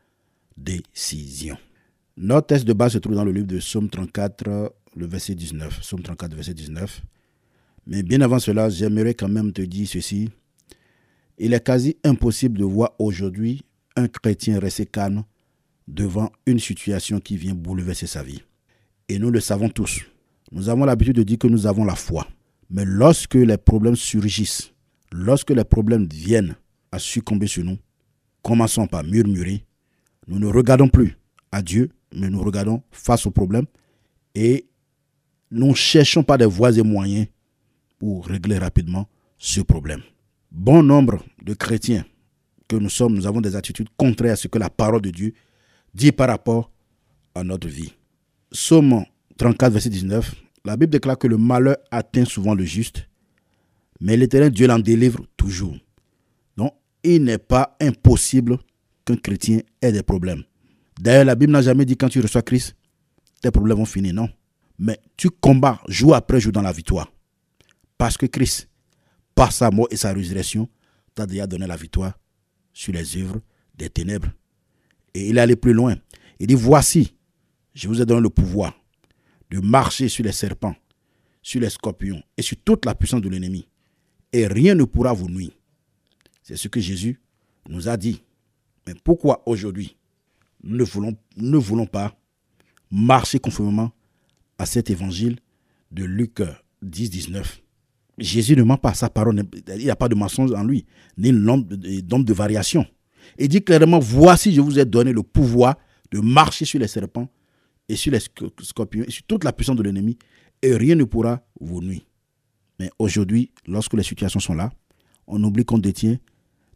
[0.57, 1.55] décision.
[2.17, 5.81] Notre texte de base se trouve dans le livre de Psaume 34, le verset 19.
[5.81, 7.03] Psaume 34, verset 19.
[7.87, 10.29] Mais bien avant cela, j'aimerais quand même te dire ceci.
[11.37, 13.63] Il est quasi impossible de voir aujourd'hui
[13.95, 15.23] un chrétien rester calme
[15.87, 18.41] devant une situation qui vient bouleverser sa vie.
[19.09, 20.01] Et nous le savons tous.
[20.51, 22.27] Nous avons l'habitude de dire que nous avons la foi.
[22.69, 24.71] Mais lorsque les problèmes surgissent,
[25.11, 26.55] lorsque les problèmes viennent
[26.91, 27.77] à succomber sur nous,
[28.41, 29.65] commençons par murmurer.
[30.27, 31.17] Nous ne regardons plus
[31.51, 33.65] à Dieu, mais nous regardons face aux problèmes
[34.35, 34.65] et
[35.49, 37.27] nous cherchons pas des voies et moyens
[38.01, 40.01] pour régler rapidement ce problème.
[40.51, 42.03] Bon nombre de chrétiens
[42.67, 45.35] que nous sommes, nous avons des attitudes contraires à ce que la parole de Dieu
[45.93, 46.71] dit par rapport
[47.35, 47.93] à notre vie.
[48.51, 49.05] Somme
[49.37, 50.33] 34, verset 19,
[50.65, 53.07] la Bible déclare que le malheur atteint souvent le juste,
[53.99, 55.77] mais l'éternel Dieu l'en délivre toujours.
[56.57, 58.57] Donc, il n'est pas impossible
[59.05, 60.41] qu'un chrétien ait des problèmes.
[60.99, 62.75] D'ailleurs, la Bible n'a jamais dit quand tu reçois Christ,
[63.43, 64.29] tes problèmes vont finir, non.
[64.79, 67.07] Mais tu combats jour après jour dans la victoire.
[68.01, 68.67] Parce que Christ,
[69.35, 70.67] par sa mort et sa résurrection,
[71.13, 72.17] t'a déjà donné la victoire
[72.73, 73.39] sur les œuvres
[73.75, 74.31] des ténèbres.
[75.13, 75.95] Et il est allé plus loin.
[76.39, 77.13] Il dit, voici,
[77.75, 78.73] je vous ai donné le pouvoir
[79.51, 80.75] de marcher sur les serpents,
[81.43, 83.67] sur les scorpions et sur toute la puissance de l'ennemi.
[84.33, 85.51] Et rien ne pourra vous nuire.
[86.41, 87.21] C'est ce que Jésus
[87.69, 88.23] nous a dit.
[88.87, 89.95] Mais pourquoi aujourd'hui
[90.63, 92.17] nous ne voulons, pas
[92.89, 93.91] marcher conformément
[94.57, 95.37] à cet évangile
[95.91, 96.41] de Luc
[96.81, 97.61] 10, 19
[98.17, 99.41] Jésus ne ment pas, sa parole,
[99.75, 100.85] il n'y a pas de mensonge en lui,
[101.17, 102.85] ni nombre de variation.
[103.37, 105.75] Il dit clairement, voici, je vous ai donné le pouvoir
[106.11, 107.29] de marcher sur les serpents
[107.87, 110.17] et sur les scorpions et sur toute la puissance de l'ennemi,
[110.61, 112.01] et rien ne pourra vous nuire.
[112.79, 114.71] Mais aujourd'hui, lorsque les situations sont là,
[115.27, 116.17] on oublie qu'on détient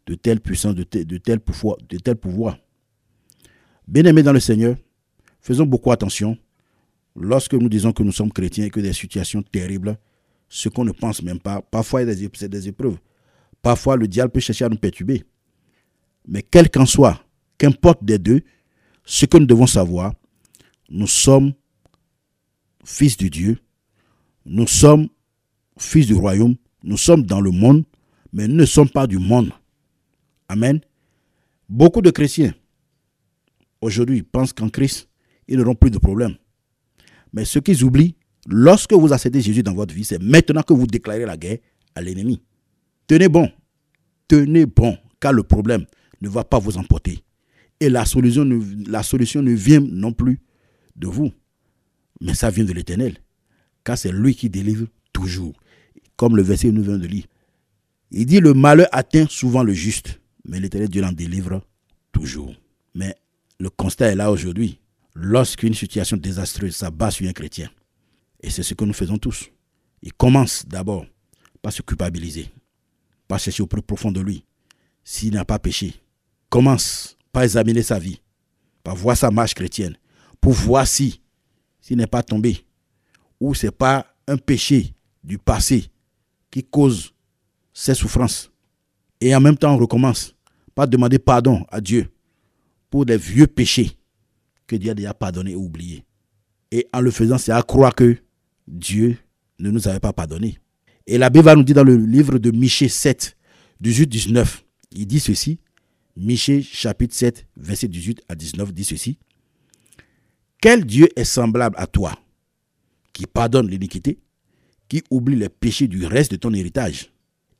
[0.06, 1.76] de telles puissances, de, pouvoirs.
[1.88, 2.60] De.
[3.88, 4.76] Bien-aimés dans le Seigneur,
[5.40, 6.36] faisons beaucoup attention
[7.14, 9.98] lorsque nous disons que nous sommes chrétiens et que des situations terribles
[10.48, 11.60] ce qu'on ne pense même pas.
[11.62, 12.98] Parfois, a des, épreuves.
[13.62, 15.24] Parfois, le diable peut chercher à nous perturber.
[16.26, 17.22] Mais quel qu'en soit,
[17.58, 18.40] qu'importe des deux,
[19.04, 20.14] ce que nous devons savoir,
[20.88, 21.52] nous sommes
[22.84, 23.58] fils de Dieu,
[24.44, 25.08] nous sommes
[25.78, 27.84] fils du royaume, nous sommes dans le monde,
[28.32, 29.52] mais nous ne sommes pas du monde.
[30.48, 30.80] Amen.
[31.68, 32.54] Beaucoup de chrétiens,
[33.80, 35.08] aujourd'hui, pensent qu'en Christ,
[35.48, 36.36] ils n'auront plus de problèmes.
[37.32, 40.86] Mais ce qu'ils oublient, Lorsque vous acceptez Jésus dans votre vie, c'est maintenant que vous
[40.86, 41.58] déclarez la guerre
[41.94, 42.40] à l'ennemi.
[43.06, 43.50] Tenez bon.
[44.28, 45.86] Tenez bon, car le problème
[46.20, 47.22] ne va pas vous emporter.
[47.78, 50.40] Et la solution ne, vient non plus
[50.96, 51.30] de vous,
[52.20, 53.18] mais ça vient de l'Éternel.
[53.84, 55.54] Car c'est lui qui délivre toujours.
[56.16, 57.24] Comme le verset nous vient de lire.
[58.10, 61.62] Il dit le malheur atteint souvent le juste, mais l'Éternel Dieu l'en délivre
[62.12, 62.54] toujours.
[62.94, 63.14] Mais
[63.60, 64.80] le constat est là aujourd'hui.
[65.14, 67.70] Lorsqu'une situation désastreuse s'abat sur un chrétien,
[68.46, 69.50] et c'est ce que nous faisons tous.
[70.02, 71.04] Il commence d'abord
[71.60, 72.48] par se culpabiliser,
[73.26, 74.44] par chercher au plus profond de lui
[75.02, 75.94] s'il n'a pas péché.
[76.48, 78.20] Commence par examiner sa vie,
[78.84, 79.96] par voir sa marche chrétienne,
[80.40, 81.20] pour voir si
[81.80, 82.64] s'il n'est pas tombé
[83.40, 85.90] ou c'est pas un péché du passé
[86.50, 87.12] qui cause
[87.74, 88.52] ses souffrances.
[89.20, 90.36] Et en même temps, on recommence
[90.72, 92.08] par demander pardon à Dieu
[92.90, 93.98] pour des vieux péchés
[94.68, 96.04] que Dieu a déjà pardonné et oublié.
[96.70, 98.16] Et en le faisant, c'est à croire que
[98.66, 99.16] Dieu
[99.58, 100.58] ne nous avait pas pardonné.
[101.06, 103.36] Et la Bible va nous dire dans le livre de Michée 7,
[103.82, 105.60] 18-19, il dit ceci,
[106.16, 109.18] Michée chapitre 7, verset 18 à 19 dit ceci,
[110.60, 112.18] Quel Dieu est semblable à toi,
[113.12, 114.18] qui pardonne l'iniquité,
[114.88, 117.12] qui oublie les péchés du reste de ton héritage?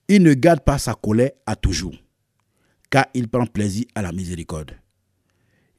[0.08, 1.94] Il ne garde pas sa colère à toujours,
[2.90, 4.72] car il prend plaisir à la miséricorde.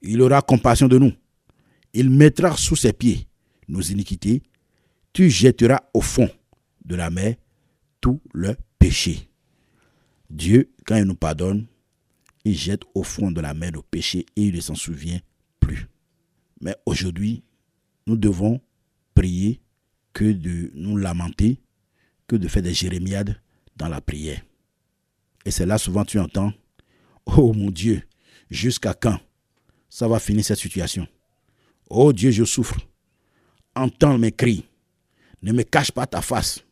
[0.02, 1.14] Il aura compassion de nous.
[1.94, 3.28] Il mettra sous ses pieds
[3.68, 4.42] nos iniquités
[5.18, 6.30] tu jetteras au fond
[6.86, 7.38] de la mer
[8.02, 9.28] tout le péché.
[10.30, 11.66] Dieu, quand il nous pardonne,
[12.46, 15.20] il jette au fond de la mer nos péchés et il ne s'en souvient
[15.60, 15.88] plus.
[16.62, 17.42] Mais aujourd'hui,
[18.06, 18.62] nous devons
[19.16, 19.60] prier
[20.14, 21.62] que de nous lamenter,
[22.28, 23.42] que de faire des jérémiades
[23.76, 24.44] dans la prière.
[25.46, 26.54] Et c'est là souvent tu entends,
[27.26, 28.04] oh mon Dieu,
[28.52, 29.20] jusqu'à quand
[29.90, 31.08] ça va finir cette situation?
[31.90, 32.78] Oh Dieu, je souffre.
[33.74, 34.67] Entends mes cris.
[35.42, 36.64] Ne me cache pas ta face.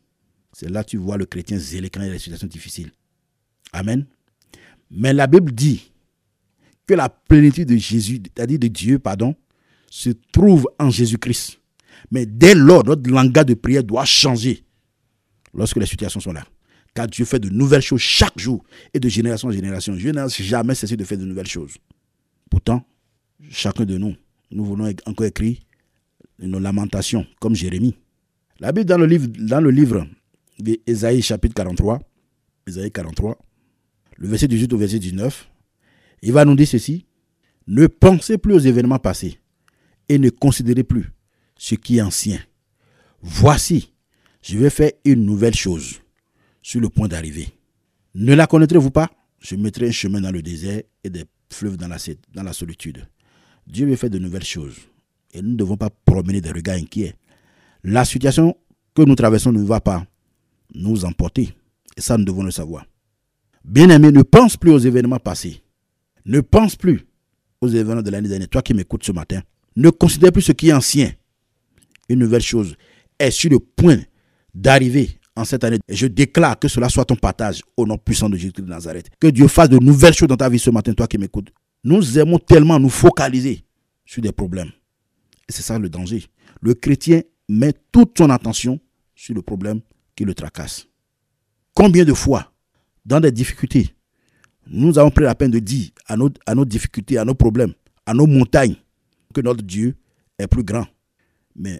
[0.53, 2.91] C'est là que tu vois le chrétien zélé quand il y a des situations difficiles.
[3.73, 4.05] Amen.
[4.89, 5.91] Mais la Bible dit
[6.87, 9.35] que la plénitude de Jésus, c'est-à-dire de Dieu, pardon,
[9.89, 11.59] se trouve en Jésus-Christ.
[12.11, 14.63] Mais dès lors, notre langage de prière doit changer
[15.53, 16.45] lorsque les situations sont là.
[16.93, 19.93] Car Dieu fait de nouvelles choses chaque jour et de génération en génération.
[19.95, 21.75] Dieu n'a jamais cessé de faire de nouvelles choses.
[22.49, 22.85] Pourtant,
[23.49, 24.15] chacun de nous,
[24.51, 25.57] nous voulons encore écrire
[26.39, 27.95] nos lamentations, comme Jérémie.
[28.59, 31.99] La Bible, dans le livre, le d'Ésaïe, chapitre 43,
[32.67, 33.37] Ésaïe 43,
[34.17, 35.49] le verset 18 au verset 19,
[36.21, 37.05] il va nous dire ceci
[37.67, 39.39] Ne pensez plus aux événements passés
[40.07, 41.11] et ne considérez plus
[41.57, 42.39] ce qui est ancien.
[43.21, 43.93] Voici,
[44.41, 45.99] je vais faire une nouvelle chose
[46.61, 47.49] sur le point d'arriver.
[48.13, 49.11] Ne la connaîtrez-vous pas?
[49.39, 51.97] Je mettrai un chemin dans le désert et des fleuves dans la,
[52.33, 53.05] dans la solitude.
[53.67, 54.77] Dieu veut faire de nouvelles choses.
[55.33, 57.15] Et nous ne devons pas promener des regards inquiets.
[57.87, 58.57] La situation
[58.95, 60.03] que nous traversons ne va pas
[60.73, 61.53] nous emporter.
[61.95, 62.83] Et ça, nous devons le savoir.
[63.63, 65.61] Bien-aimé, ne pense plus aux événements passés.
[66.25, 67.05] Ne pense plus
[67.61, 68.49] aux événements de l'année dernière.
[68.49, 69.39] Toi qui m'écoutes ce matin,
[69.75, 71.11] ne considère plus ce qui est ancien.
[72.09, 72.75] Une nouvelle chose
[73.19, 73.99] est sur le point
[74.55, 75.77] d'arriver en cette année.
[75.87, 79.09] Et je déclare que cela soit ton partage au nom puissant de Jésus de Nazareth.
[79.19, 81.51] Que Dieu fasse de nouvelles choses dans ta vie ce matin, toi qui m'écoutes.
[81.83, 83.63] Nous aimons tellement nous focaliser
[84.05, 84.71] sur des problèmes.
[85.47, 86.23] Et c'est ça le danger.
[86.61, 88.79] Le chrétien met toute son attention
[89.15, 89.81] sur le problème
[90.15, 90.87] qui le tracasse.
[91.73, 92.51] Combien de fois,
[93.05, 93.89] dans des difficultés,
[94.67, 97.73] nous avons pris la peine de dire à nos, à nos difficultés, à nos problèmes,
[98.05, 98.75] à nos montagnes,
[99.33, 99.95] que notre Dieu
[100.39, 100.87] est plus grand.
[101.55, 101.79] Mais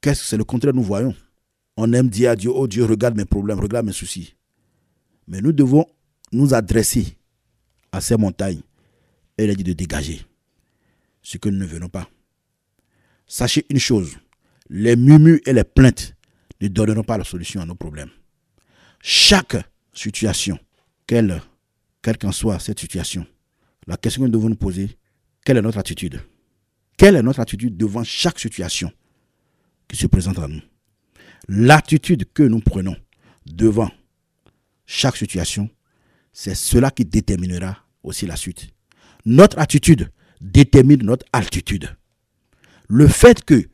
[0.00, 0.74] qu'est-ce que c'est le contraire?
[0.74, 1.14] Nous voyons
[1.76, 4.34] On aime dire à Dieu, oh Dieu, regarde mes problèmes, regarde mes soucis.
[5.28, 5.86] Mais nous devons
[6.32, 7.16] nous adresser
[7.92, 8.62] à ces montagnes
[9.38, 10.22] et leur dire de dégager
[11.22, 12.08] ce que nous ne venons pas.
[13.26, 14.16] Sachez une chose,
[14.76, 16.16] les murmures et les plaintes
[16.60, 18.10] ne donneront pas la solution à nos problèmes.
[19.00, 19.56] Chaque
[19.92, 20.58] situation,
[21.06, 21.40] quelle
[22.20, 23.24] qu'en soit cette situation,
[23.86, 24.98] la question que nous devons nous poser,
[25.44, 26.20] quelle est notre attitude?
[26.96, 28.90] Quelle est notre attitude devant chaque situation
[29.86, 30.60] qui se présente à nous?
[31.46, 32.96] L'attitude que nous prenons
[33.46, 33.92] devant
[34.86, 35.70] chaque situation,
[36.32, 38.70] c'est cela qui déterminera aussi la suite.
[39.24, 40.10] Notre attitude
[40.40, 41.96] détermine notre altitude.
[42.88, 43.68] Le fait que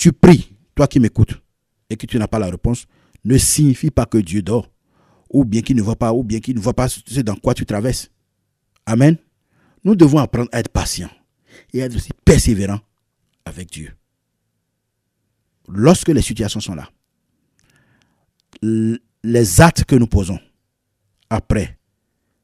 [0.00, 1.42] tu pries, toi qui m'écoutes,
[1.90, 2.86] et que tu n'as pas la réponse,
[3.22, 4.72] ne signifie pas que Dieu dort,
[5.28, 7.52] ou bien qu'il ne voit pas, ou bien qu'il ne voit pas ce dans quoi
[7.52, 8.10] tu traverses.
[8.86, 9.18] Amen.
[9.84, 11.10] Nous devons apprendre à être patients
[11.74, 12.80] et à être aussi persévérants
[13.44, 13.94] avec Dieu.
[15.68, 16.88] Lorsque les situations sont là,
[18.62, 20.40] les actes que nous posons
[21.28, 21.78] après,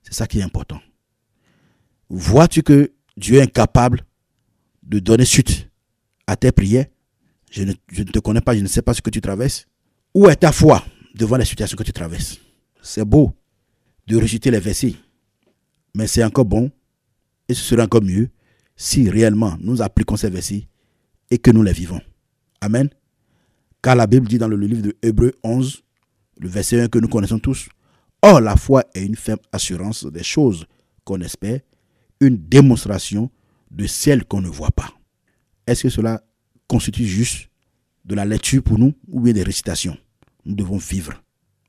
[0.02, 0.82] c'est ça qui est important.
[2.10, 4.04] Vois-tu que Dieu est incapable
[4.82, 5.70] de donner suite
[6.26, 6.86] à tes prières?
[7.50, 9.66] Je ne, te connais pas, je ne sais pas ce que tu traverses.
[10.14, 12.38] Où est ta foi devant la situation que tu traverses?
[12.82, 13.32] C'est beau
[14.06, 14.94] de rejeter les versets,
[15.94, 16.70] mais c'est encore bon
[17.48, 18.28] et ce serait encore mieux
[18.76, 20.68] si réellement nous appliquons ces versets
[21.30, 22.00] et que nous les vivons.
[22.60, 22.88] Amen.
[23.82, 25.82] Car la Bible dit dans le livre de Hébreu 11,
[26.38, 27.68] le verset 1 que nous connaissons tous,
[28.22, 30.66] Or la foi est une ferme assurance des choses
[31.04, 31.60] qu'on espère
[32.20, 33.30] une démonstration
[33.70, 34.90] de celle qu'on ne voit pas.
[35.66, 36.22] Est-ce que cela
[36.68, 37.48] constitue juste
[38.04, 39.96] de la lecture pour nous ou bien des récitations
[40.44, 41.22] Nous devons vivre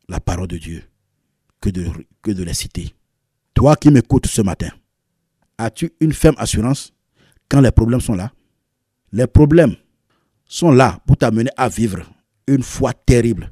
[0.07, 0.83] la parole de Dieu
[1.61, 1.87] que de,
[2.21, 2.93] que de les citer.
[3.53, 4.69] Toi qui m'écoutes ce matin,
[5.57, 6.93] as-tu une ferme assurance
[7.49, 8.31] quand les problèmes sont là?
[9.11, 9.75] Les problèmes
[10.45, 11.99] sont là pour t'amener à vivre
[12.47, 13.51] une foi terrible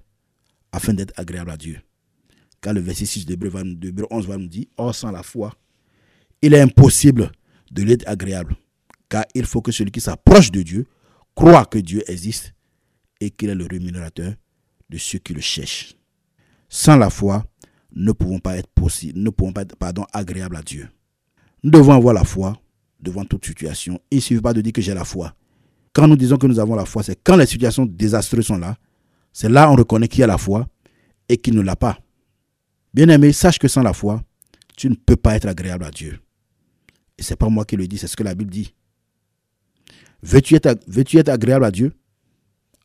[0.71, 1.79] afin d'être agréable à Dieu.
[2.61, 5.53] Car le verset 6 de 11 va nous dire, Or sans la foi,
[6.41, 7.31] il est impossible
[7.71, 8.55] de l'être agréable,
[9.09, 10.85] car il faut que celui qui s'approche de Dieu
[11.35, 12.53] croit que Dieu existe
[13.19, 14.33] et qu'il est le rémunérateur
[14.89, 15.95] de ceux qui le cherchent.
[16.69, 17.43] Sans la foi,
[17.93, 20.89] nous ne pouvons pas être possible, ne pouvons pas être pardon, agréables à Dieu.
[21.63, 22.59] Nous devons avoir la foi
[22.99, 23.99] devant toute situation.
[24.11, 25.35] Il ne suffit pas de dire que j'ai la foi.
[25.93, 28.77] Quand nous disons que nous avons la foi, c'est quand les situations désastreuses sont là.
[29.31, 30.67] C'est là on reconnaît qui a la foi
[31.29, 31.97] et qui ne l'a pas.
[32.93, 34.21] Bien-aimé, sache que sans la foi,
[34.77, 36.19] tu ne peux pas être agréable à Dieu.
[37.17, 38.73] Et ce n'est pas moi qui le dis, c'est ce que la Bible dit.
[40.23, 41.93] Veux-tu être, veux être agréable à Dieu?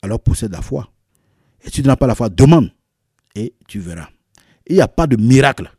[0.02, 0.90] Alors possède la foi.
[1.64, 2.72] Et si tu n'as pas la foi, demande
[3.34, 4.08] et tu verras.
[4.66, 5.70] Il n'y a pas de miracle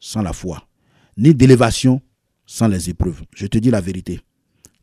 [0.00, 0.66] sans la foi,
[1.16, 2.00] ni d'élévation
[2.46, 3.22] sans les épreuves.
[3.34, 4.20] Je te dis la vérité.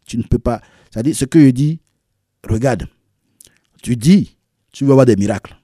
[0.05, 0.61] Tu ne peux pas.
[0.89, 1.81] C'est-à-dire, ce que je dis,
[2.47, 2.87] regarde,
[3.83, 4.37] tu dis,
[4.71, 5.55] tu veux avoir des miracles.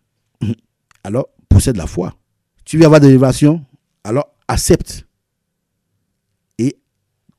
[1.04, 2.16] Alors, possède la foi.
[2.64, 3.64] Tu veux avoir des élévations,
[4.04, 5.06] alors accepte.
[6.58, 6.76] Et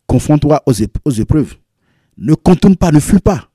[0.07, 0.72] confronte-toi aux,
[1.05, 1.57] aux épreuves.
[2.16, 3.50] Ne contourne pas, ne fuis pas.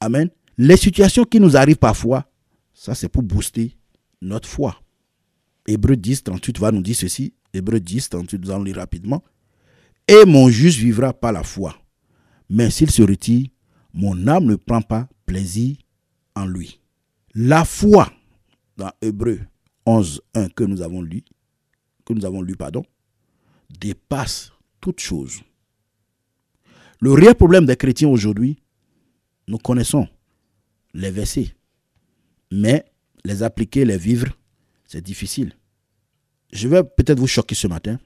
[0.00, 0.30] Amen.
[0.58, 2.30] Les situations qui nous arrivent parfois,
[2.74, 3.76] ça c'est pour booster
[4.20, 4.80] notre foi.
[5.66, 7.34] Hébreu 10, 38 va nous dire ceci.
[7.52, 9.22] Hébreu 10, 38, nous allons lire rapidement.
[10.08, 11.76] Et mon juste vivra par la foi.
[12.48, 13.48] Mais s'il se retire,
[13.94, 15.76] mon âme ne prend pas plaisir
[16.34, 16.80] en lui.
[17.34, 18.12] La foi,
[18.76, 19.40] dans Hébreu
[19.86, 21.22] 11, 1 que nous avons lu,
[22.04, 22.84] que nous avons lu, pardon,
[23.80, 25.40] dépasse toute chose.
[27.02, 28.62] Le réel problème des chrétiens aujourd'hui,
[29.48, 30.06] nous connaissons
[30.94, 31.56] les versets,
[32.52, 32.84] mais
[33.24, 34.28] les appliquer, les vivre,
[34.86, 35.52] c'est difficile.
[36.52, 37.98] Je vais peut-être vous choquer ce matin.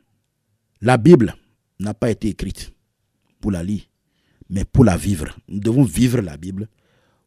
[0.81, 1.37] La Bible
[1.79, 2.73] n'a pas été écrite
[3.39, 3.83] pour la lire,
[4.49, 5.27] mais pour la vivre.
[5.47, 6.67] Nous devons vivre la Bible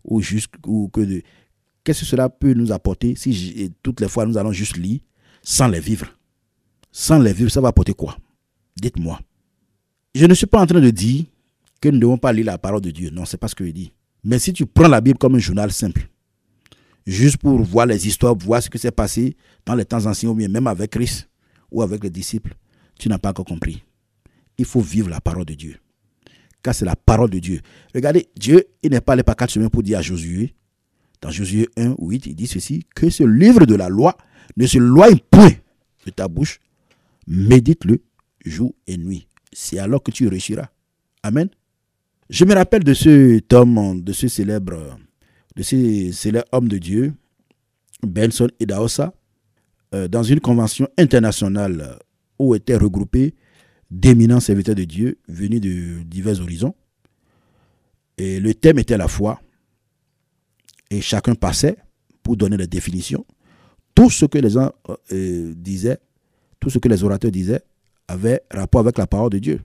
[0.03, 5.01] ou qu'est-ce que cela peut nous apporter si toutes les fois nous allons juste lire
[5.43, 6.07] sans les vivre?
[6.91, 8.17] Sans les vivre, ça va apporter quoi?
[8.75, 9.19] Dites-moi.
[10.15, 11.25] Je ne suis pas en train de dire
[11.81, 13.09] que nous ne devons pas lire la parole de Dieu.
[13.09, 13.93] Non, c'est pas ce que je dis.
[14.23, 16.09] Mais si tu prends la Bible comme un journal simple,
[17.05, 20.33] juste pour voir les histoires, voir ce qui s'est passé dans les temps anciens, ou
[20.33, 21.29] bien même avec Christ
[21.71, 22.55] ou avec les disciples,
[22.97, 23.83] tu n'as pas encore compris.
[24.57, 25.77] Il faut vivre la parole de Dieu.
[26.61, 27.61] Car c'est la parole de Dieu.
[27.95, 30.55] Regardez, Dieu, il n'est pas allé par quatre chemins pour dire à Josué,
[31.21, 34.17] dans Josué 1, 8, il dit ceci, que ce livre de la loi
[34.57, 35.51] ne se loigne point
[36.05, 36.59] de ta bouche,
[37.27, 38.01] médite-le
[38.45, 39.27] jour et nuit.
[39.53, 40.69] C'est alors que tu réussiras.
[41.23, 41.49] Amen.
[42.29, 44.97] Je me rappelle de ce homme, de ce célèbre
[45.55, 47.13] de ces célèbres hommes de Dieu,
[48.03, 49.13] Benson et Daosa,
[49.95, 51.97] euh, dans une convention internationale
[52.37, 53.33] où étaient regroupés
[53.91, 56.75] d'éminents serviteurs de Dieu venus de divers horizons.
[58.17, 59.41] Et le thème était la foi.
[60.91, 61.77] Et chacun passait
[62.23, 63.25] pour donner la définition.
[63.95, 64.71] Tout ce que les gens
[65.11, 65.97] euh, disaient,
[66.59, 67.61] tout ce que les orateurs disaient,
[68.07, 69.61] avait rapport avec la parole de Dieu.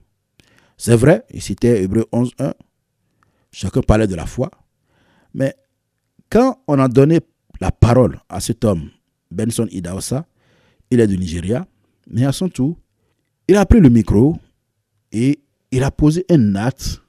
[0.77, 2.53] C'est vrai, il citait Hébreu 11.1.
[3.51, 4.51] Chacun parlait de la foi.
[5.33, 5.55] Mais
[6.29, 7.19] quand on a donné
[7.61, 8.89] la parole à cet homme,
[9.31, 10.25] Benson Idaosa,
[10.91, 11.65] il est du Nigeria,
[12.07, 12.77] mais à son tour,
[13.47, 14.37] il a pris le micro
[15.11, 15.39] et
[15.71, 17.01] il a posé un acte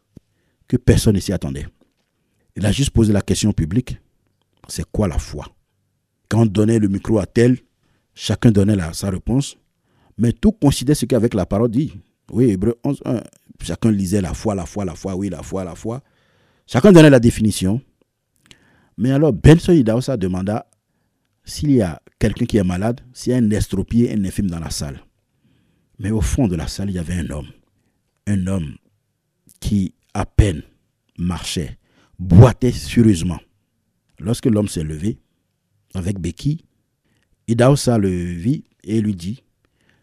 [0.68, 1.66] que personne ne s'y attendait.
[2.56, 3.98] Il a juste posé la question publique,
[4.68, 5.46] c'est quoi la foi?
[6.28, 7.58] Quand on donnait le micro à tel,
[8.14, 9.56] chacun donnait sa réponse,
[10.18, 11.92] mais tout coïncidait ce qu'avec la parole dit.
[12.30, 13.02] Oui, Hébreu 11,
[13.62, 16.02] chacun lisait la foi, la foi, la foi, oui, la foi, la foi.
[16.66, 17.80] Chacun donnait la définition.
[18.96, 20.66] Mais alors, Benson Idaosa demanda
[21.44, 24.58] s'il y a quelqu'un qui est malade, s'il y a un estropié, un infime dans
[24.58, 25.00] la salle.
[25.98, 27.48] Mais au fond de la salle, il y avait un homme.
[28.26, 28.74] Un homme
[29.60, 30.62] qui, à peine,
[31.18, 31.78] marchait,
[32.18, 33.38] boitait furieusement.
[34.18, 35.18] Lorsque l'homme s'est levé,
[35.94, 36.64] avec Becky,
[37.46, 39.44] Idaosa le vit et lui dit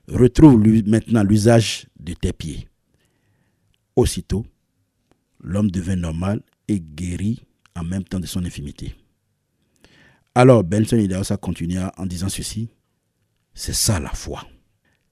[0.08, 2.68] Retrouve maintenant l'usage de tes pieds.
[3.96, 4.46] Aussitôt,
[5.40, 7.42] l'homme devint normal et guérit
[7.76, 8.96] en même temps de son infimité.
[10.36, 12.70] Alors Benson Idaosa continua en disant ceci,
[13.54, 14.48] c'est ça la foi,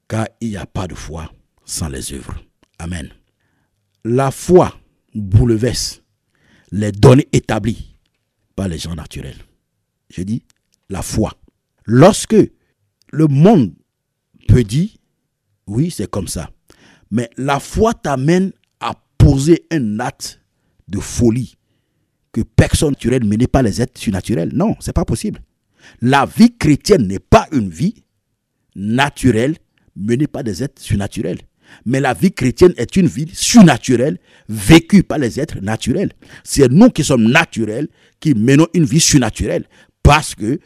[0.08, 1.32] car il n'y a pas de foi
[1.64, 2.42] sans les œuvres.
[2.78, 3.08] Amen.
[4.04, 4.76] La foi
[5.14, 6.02] bouleverse
[6.72, 7.94] les données établies
[8.56, 9.38] par les gens naturels.
[10.10, 10.42] Je dis
[10.88, 11.32] la foi.
[11.84, 12.36] Lorsque
[13.12, 13.74] le monde
[14.46, 14.90] peut dire,
[15.66, 16.50] oui, c'est comme ça,
[17.10, 20.40] mais la foi t'amène à poser un acte
[20.88, 21.56] de folie,
[22.32, 24.50] que personne naturel menait pas les êtres surnaturels.
[24.54, 25.42] Non, c'est pas possible.
[26.00, 28.04] La vie chrétienne n'est pas une vie
[28.74, 29.56] naturelle
[29.94, 31.38] menée par des êtres surnaturels.
[31.84, 36.12] Mais la vie chrétienne est une vie surnaturelle vécue par les êtres naturels.
[36.44, 37.88] C'est nous qui sommes naturels
[38.20, 39.64] qui menons une vie surnaturelle
[40.02, 40.60] parce que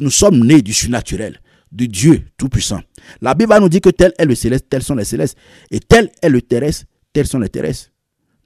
[0.00, 1.40] nous sommes nés du surnaturel,
[1.72, 2.80] de Dieu Tout-Puissant.
[3.20, 5.36] La Bible nous dit que tel est le céleste, tels sont les célestes.
[5.70, 7.90] Et tel est le terrestre, tels sont les terrestres.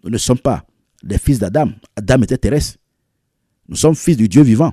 [0.05, 0.65] Nous ne sommes pas
[1.03, 1.71] les fils d'Adam.
[1.97, 2.79] Adam était terrestre.
[3.69, 4.73] Nous sommes fils du Dieu vivant.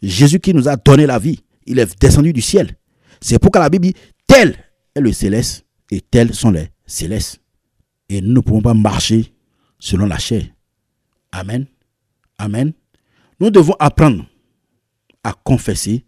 [0.00, 2.76] Jésus qui nous a donné la vie, il est descendu du ciel.
[3.20, 3.94] C'est pourquoi la Bible dit,
[4.26, 4.56] tel
[4.94, 7.40] est le céleste et tels sont les célestes.
[8.08, 9.34] Et nous ne pouvons pas marcher
[9.80, 10.44] selon la chair.
[11.32, 11.66] Amen.
[12.38, 12.72] Amen.
[13.40, 14.24] Nous devons apprendre
[15.24, 16.04] à confesser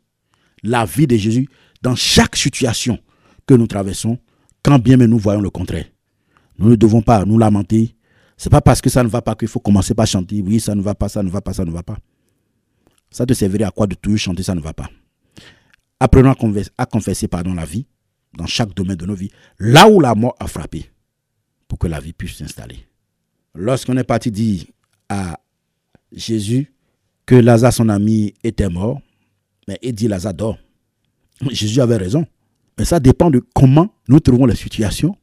[0.63, 1.49] la vie de Jésus
[1.83, 2.99] dans chaque situation
[3.47, 4.19] que nous traversons,
[4.63, 5.87] quand bien même nous voyons le contraire.
[6.59, 7.95] Nous ne devons pas nous lamenter
[8.41, 10.41] c'est pas parce que ça ne va pas qu'il faut commencer par chanter.
[10.41, 11.99] Oui, ça ne va pas, ça ne va pas, ça ne va pas.
[13.11, 14.89] Ça te servirait à quoi de toujours chanter, ça ne va pas?
[16.01, 16.33] Apprenons
[16.79, 17.85] à confesser la vie
[18.33, 20.91] dans chaque domaine de nos vies, là où la mort a frappé,
[21.69, 22.79] pour que la vie puisse s'installer.
[23.55, 24.65] Lorsqu'on est parti dire
[25.11, 25.39] à
[26.11, 26.73] Jésus
[27.27, 29.03] que Lazare, son ami, était mort,
[29.71, 30.59] mais il dit Lazare dort.
[31.49, 32.27] Jésus avait raison.
[32.77, 35.17] Mais ça dépend de comment nous trouvons la situation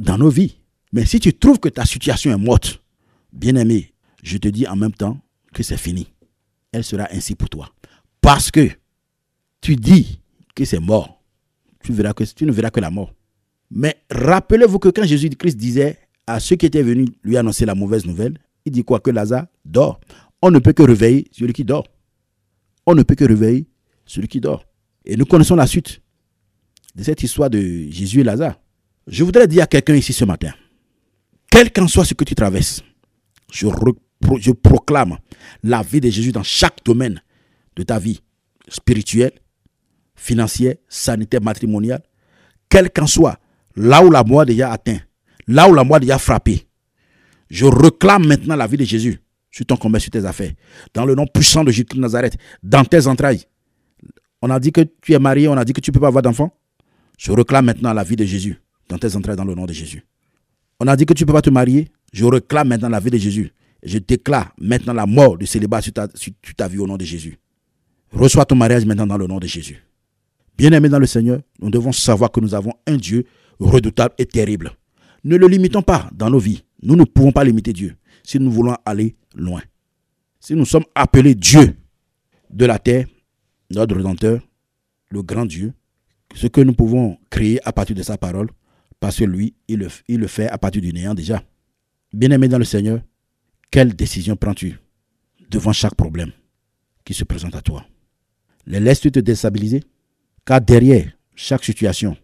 [0.00, 0.56] dans nos vies.
[0.92, 2.82] Mais si tu trouves que ta situation est morte,
[3.32, 5.16] bien aimé, je te dis en même temps
[5.52, 6.08] que c'est fini.
[6.72, 7.70] Elle sera ainsi pour toi.
[8.20, 8.68] Parce que
[9.60, 10.20] tu dis
[10.56, 11.22] que c'est mort,
[11.84, 11.92] tu,
[12.34, 13.14] tu ne verras que la mort.
[13.70, 18.06] Mais rappelez-vous que quand Jésus-Christ disait à ceux qui étaient venus lui annoncer la mauvaise
[18.06, 18.98] nouvelle, il dit quoi?
[18.98, 20.00] Que Lazare dort.
[20.42, 21.86] On ne peut que réveiller celui qui dort.
[22.86, 23.68] On ne peut que réveiller
[24.06, 24.64] celui qui dort.
[25.04, 26.00] Et nous connaissons la suite
[26.94, 28.58] de cette histoire de Jésus et Lazare.
[29.06, 30.52] Je voudrais dire à quelqu'un ici ce matin,
[31.50, 32.82] quel qu'en soit ce que tu traverses,
[33.52, 35.18] je, proclame
[35.62, 37.20] la vie de Jésus dans chaque domaine
[37.76, 38.20] de ta vie
[38.68, 39.32] spirituelle,
[40.14, 42.02] financière, sanitaire, matrimoniale,
[42.68, 43.38] quel qu'en soit,
[43.76, 44.98] là où la mort déjà atteint,
[45.46, 46.66] là où la mort déjà frappé,
[47.50, 50.52] je réclame maintenant la vie de Jésus sur ton commerce, sur tes affaires,
[50.92, 53.44] dans le nom puissant de Jésus de Nazareth, dans tes entrailles.
[54.46, 56.08] On a dit que tu es marié, on a dit que tu ne peux pas
[56.08, 56.54] avoir d'enfant.
[57.16, 60.04] Je réclame maintenant la vie de Jésus dans tes entrailles, dans le nom de Jésus.
[60.78, 61.88] On a dit que tu ne peux pas te marier.
[62.12, 63.54] Je réclame maintenant la vie de Jésus.
[63.82, 67.06] Je déclare maintenant la mort du célibat sur ta, sur ta vie au nom de
[67.06, 67.38] Jésus.
[68.12, 69.82] Reçois ton mariage maintenant dans le nom de Jésus.
[70.58, 73.24] Bien-aimés dans le Seigneur, nous devons savoir que nous avons un Dieu
[73.58, 74.72] redoutable et terrible.
[75.24, 76.64] Ne le limitons pas dans nos vies.
[76.82, 79.62] Nous ne pouvons pas limiter Dieu si nous voulons aller loin.
[80.38, 81.74] Si nous sommes appelés Dieu
[82.50, 83.06] de la terre,
[83.74, 84.40] notre Rédempteur,
[85.10, 85.72] le grand Dieu,
[86.34, 88.50] ce que nous pouvons créer à partir de sa parole,
[89.00, 91.42] parce que lui, il le, fait à partir du néant déjà.
[92.12, 93.00] Bien-aimé dans le Seigneur,
[93.70, 94.78] quelle décision prends-tu
[95.50, 96.32] devant chaque problème
[97.04, 97.84] qui se présente à toi?
[98.66, 99.82] Les laisses-tu te déstabiliser?
[100.46, 102.16] Car derrière chaque situation,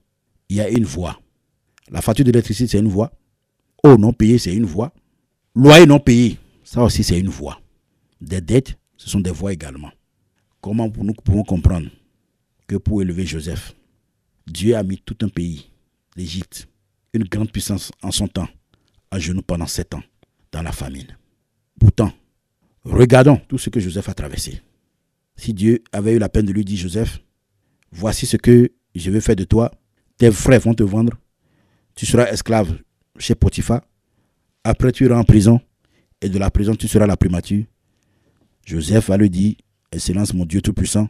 [0.49, 1.21] il y a une voie.
[1.91, 3.13] La facture d'électricité, c'est une voie.
[3.85, 4.93] Eau non payée, c'est une voie.
[5.55, 7.61] Loyer non payé, ça aussi, c'est une voie.
[8.21, 9.91] Des dettes, ce sont des voies également.
[10.61, 11.89] Comment nous pouvons comprendre
[12.67, 13.75] que pour élever Joseph,
[14.47, 15.71] Dieu a mis tout un pays,
[16.17, 16.69] l'Égypte,
[17.15, 18.49] une grande puissance en son temps,
[19.11, 20.03] à genoux pendant sept ans,
[20.53, 21.17] dans la famine.
[21.79, 22.13] Pourtant,
[22.85, 24.61] regardons tout ce que Joseph a traversé.
[25.35, 27.21] Si Dieu avait eu la peine de lui dire, Joseph,
[27.91, 29.71] voici ce que je vais faire de toi,
[30.19, 31.17] tes frères vont te vendre,
[31.95, 32.79] tu seras esclave
[33.19, 33.81] chez Potiphar,
[34.63, 35.61] après tu iras en prison,
[36.21, 37.65] et de la prison tu seras la primature.
[38.67, 39.55] Joseph va lui dire,
[39.93, 41.09] Excellence, mon Dieu Tout-Puissant,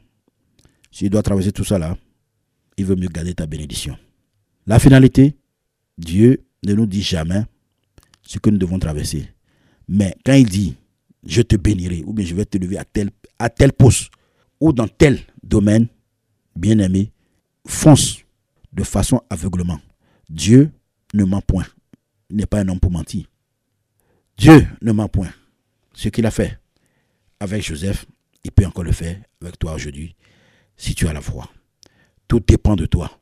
[0.90, 1.96] s'il doit traverser tout ça là,
[2.76, 3.96] il veut mieux garder ta bénédiction.
[4.66, 5.36] La finalité,
[5.98, 7.44] Dieu ne nous dit jamais
[8.22, 9.28] ce que nous devons traverser.
[9.88, 10.76] Mais quand il dit,
[11.24, 14.10] je te bénirai, ou bien je vais te lever à tel, à tel poste,
[14.60, 15.88] ou dans tel domaine,
[16.56, 17.12] bien aimé,
[17.66, 18.24] fonce
[18.72, 19.80] de façon aveuglement.
[20.28, 20.70] Dieu
[21.12, 21.66] ne ment point.
[22.30, 23.26] Il n'est pas un homme pour mentir.
[24.36, 25.30] Dieu ne ment point.
[25.92, 26.58] Ce qu'il a fait
[27.40, 28.06] avec Joseph,
[28.44, 30.16] il peut encore le faire avec toi aujourd'hui,
[30.76, 31.48] si tu as la foi.
[32.28, 33.20] Tout dépend de toi.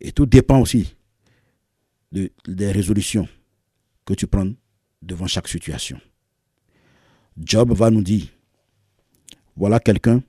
[0.00, 0.94] Et tout dépend aussi
[2.12, 3.28] de, des résolutions
[4.04, 4.50] que tu prends
[5.02, 6.00] devant chaque situation.
[7.36, 8.26] Job va nous dire,
[9.56, 10.22] voilà quelqu'un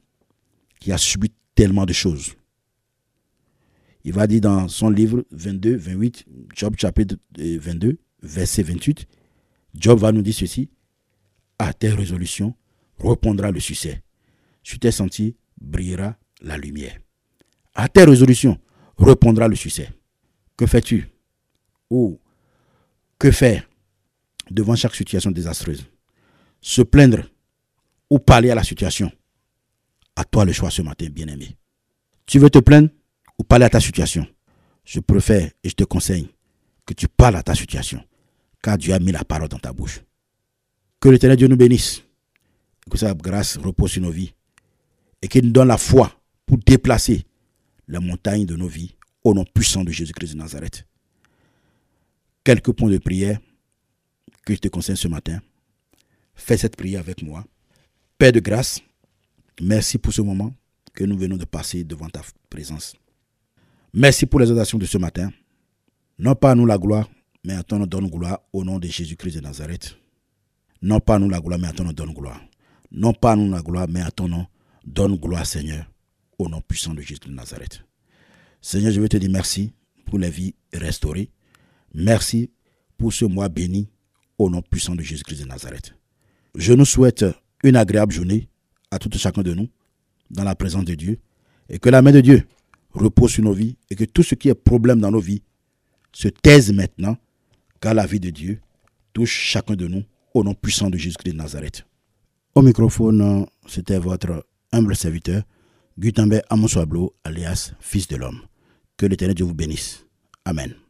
[0.79, 2.35] qui a subi tellement de choses.
[4.03, 9.07] Il va dire dans son livre 22, 28, Job chapitre 22, verset 28,
[9.75, 10.69] Job va nous dire ceci,
[11.59, 12.55] à tes résolutions
[13.03, 14.01] répondra le succès.
[14.63, 16.97] Sur tes sentiers brillera la lumière.
[17.73, 18.59] À tes résolutions
[18.97, 19.89] répondra le succès.
[20.57, 21.09] Que fais-tu?
[21.89, 22.19] Ou
[23.17, 23.67] que faire
[24.49, 25.85] devant chaque situation désastreuse?
[26.61, 27.23] Se plaindre
[28.09, 29.11] ou parler à la situation?
[30.15, 31.57] À toi le choix ce matin, bien-aimé.
[32.25, 32.89] Tu veux te plaindre
[33.39, 34.27] ou parler à ta situation?
[34.83, 36.29] Je préfère et je te conseille
[36.85, 38.03] que tu parles à ta situation
[38.61, 40.01] car Dieu a mis la parole dans ta bouche.
[40.99, 42.03] Que l'éternel Dieu nous bénisse,
[42.89, 44.33] que sa grâce repose sur nos vies,
[45.21, 46.11] et qu'il nous donne la foi
[46.45, 47.25] pour déplacer
[47.87, 50.85] la montagne de nos vies au nom puissant de Jésus-Christ de Nazareth.
[52.43, 53.39] Quelques points de prière
[54.45, 55.39] que je te conseille ce matin.
[56.33, 57.45] Fais cette prière avec moi.
[58.17, 58.81] Père de grâce,
[59.61, 60.53] merci pour ce moment
[60.93, 62.95] que nous venons de passer devant ta présence.
[63.93, 65.31] Merci pour les audations de ce matin.
[66.17, 67.09] Non pas à nous la gloire,
[67.43, 69.97] mais à ton donne gloire au nom de Jésus-Christ de Nazareth.
[70.81, 72.41] Non pas à nous la gloire, mais à ton nom donne gloire
[72.91, 74.45] non pas à nous la gloire, mais à ton nom.
[74.85, 75.85] Donne gloire, Seigneur,
[76.37, 77.83] au nom puissant de Jésus de Nazareth.
[78.61, 79.73] Seigneur, je veux te dire merci
[80.05, 81.29] pour la vie restaurée.
[81.93, 82.51] Merci
[82.97, 83.89] pour ce mois béni
[84.37, 85.93] au nom puissant de Jésus-Christ de Nazareth.
[86.55, 87.25] Je nous souhaite
[87.63, 88.49] une agréable journée
[88.89, 89.69] à tout chacun de nous
[90.29, 91.19] dans la présence de Dieu
[91.69, 92.45] et que la main de Dieu
[92.91, 95.43] repose sur nos vies et que tout ce qui est problème dans nos vies
[96.11, 97.17] se taise maintenant
[97.79, 98.59] car la vie de Dieu
[99.13, 101.85] touche chacun de nous au nom puissant de Jésus-Christ de Nazareth.
[102.53, 105.43] Au microphone, c'était votre humble serviteur,
[105.97, 108.41] Gutenberg Amonswablo, alias Fils de l'homme.
[108.97, 110.05] Que l'Éternel Dieu vous bénisse.
[110.43, 110.80] Amen.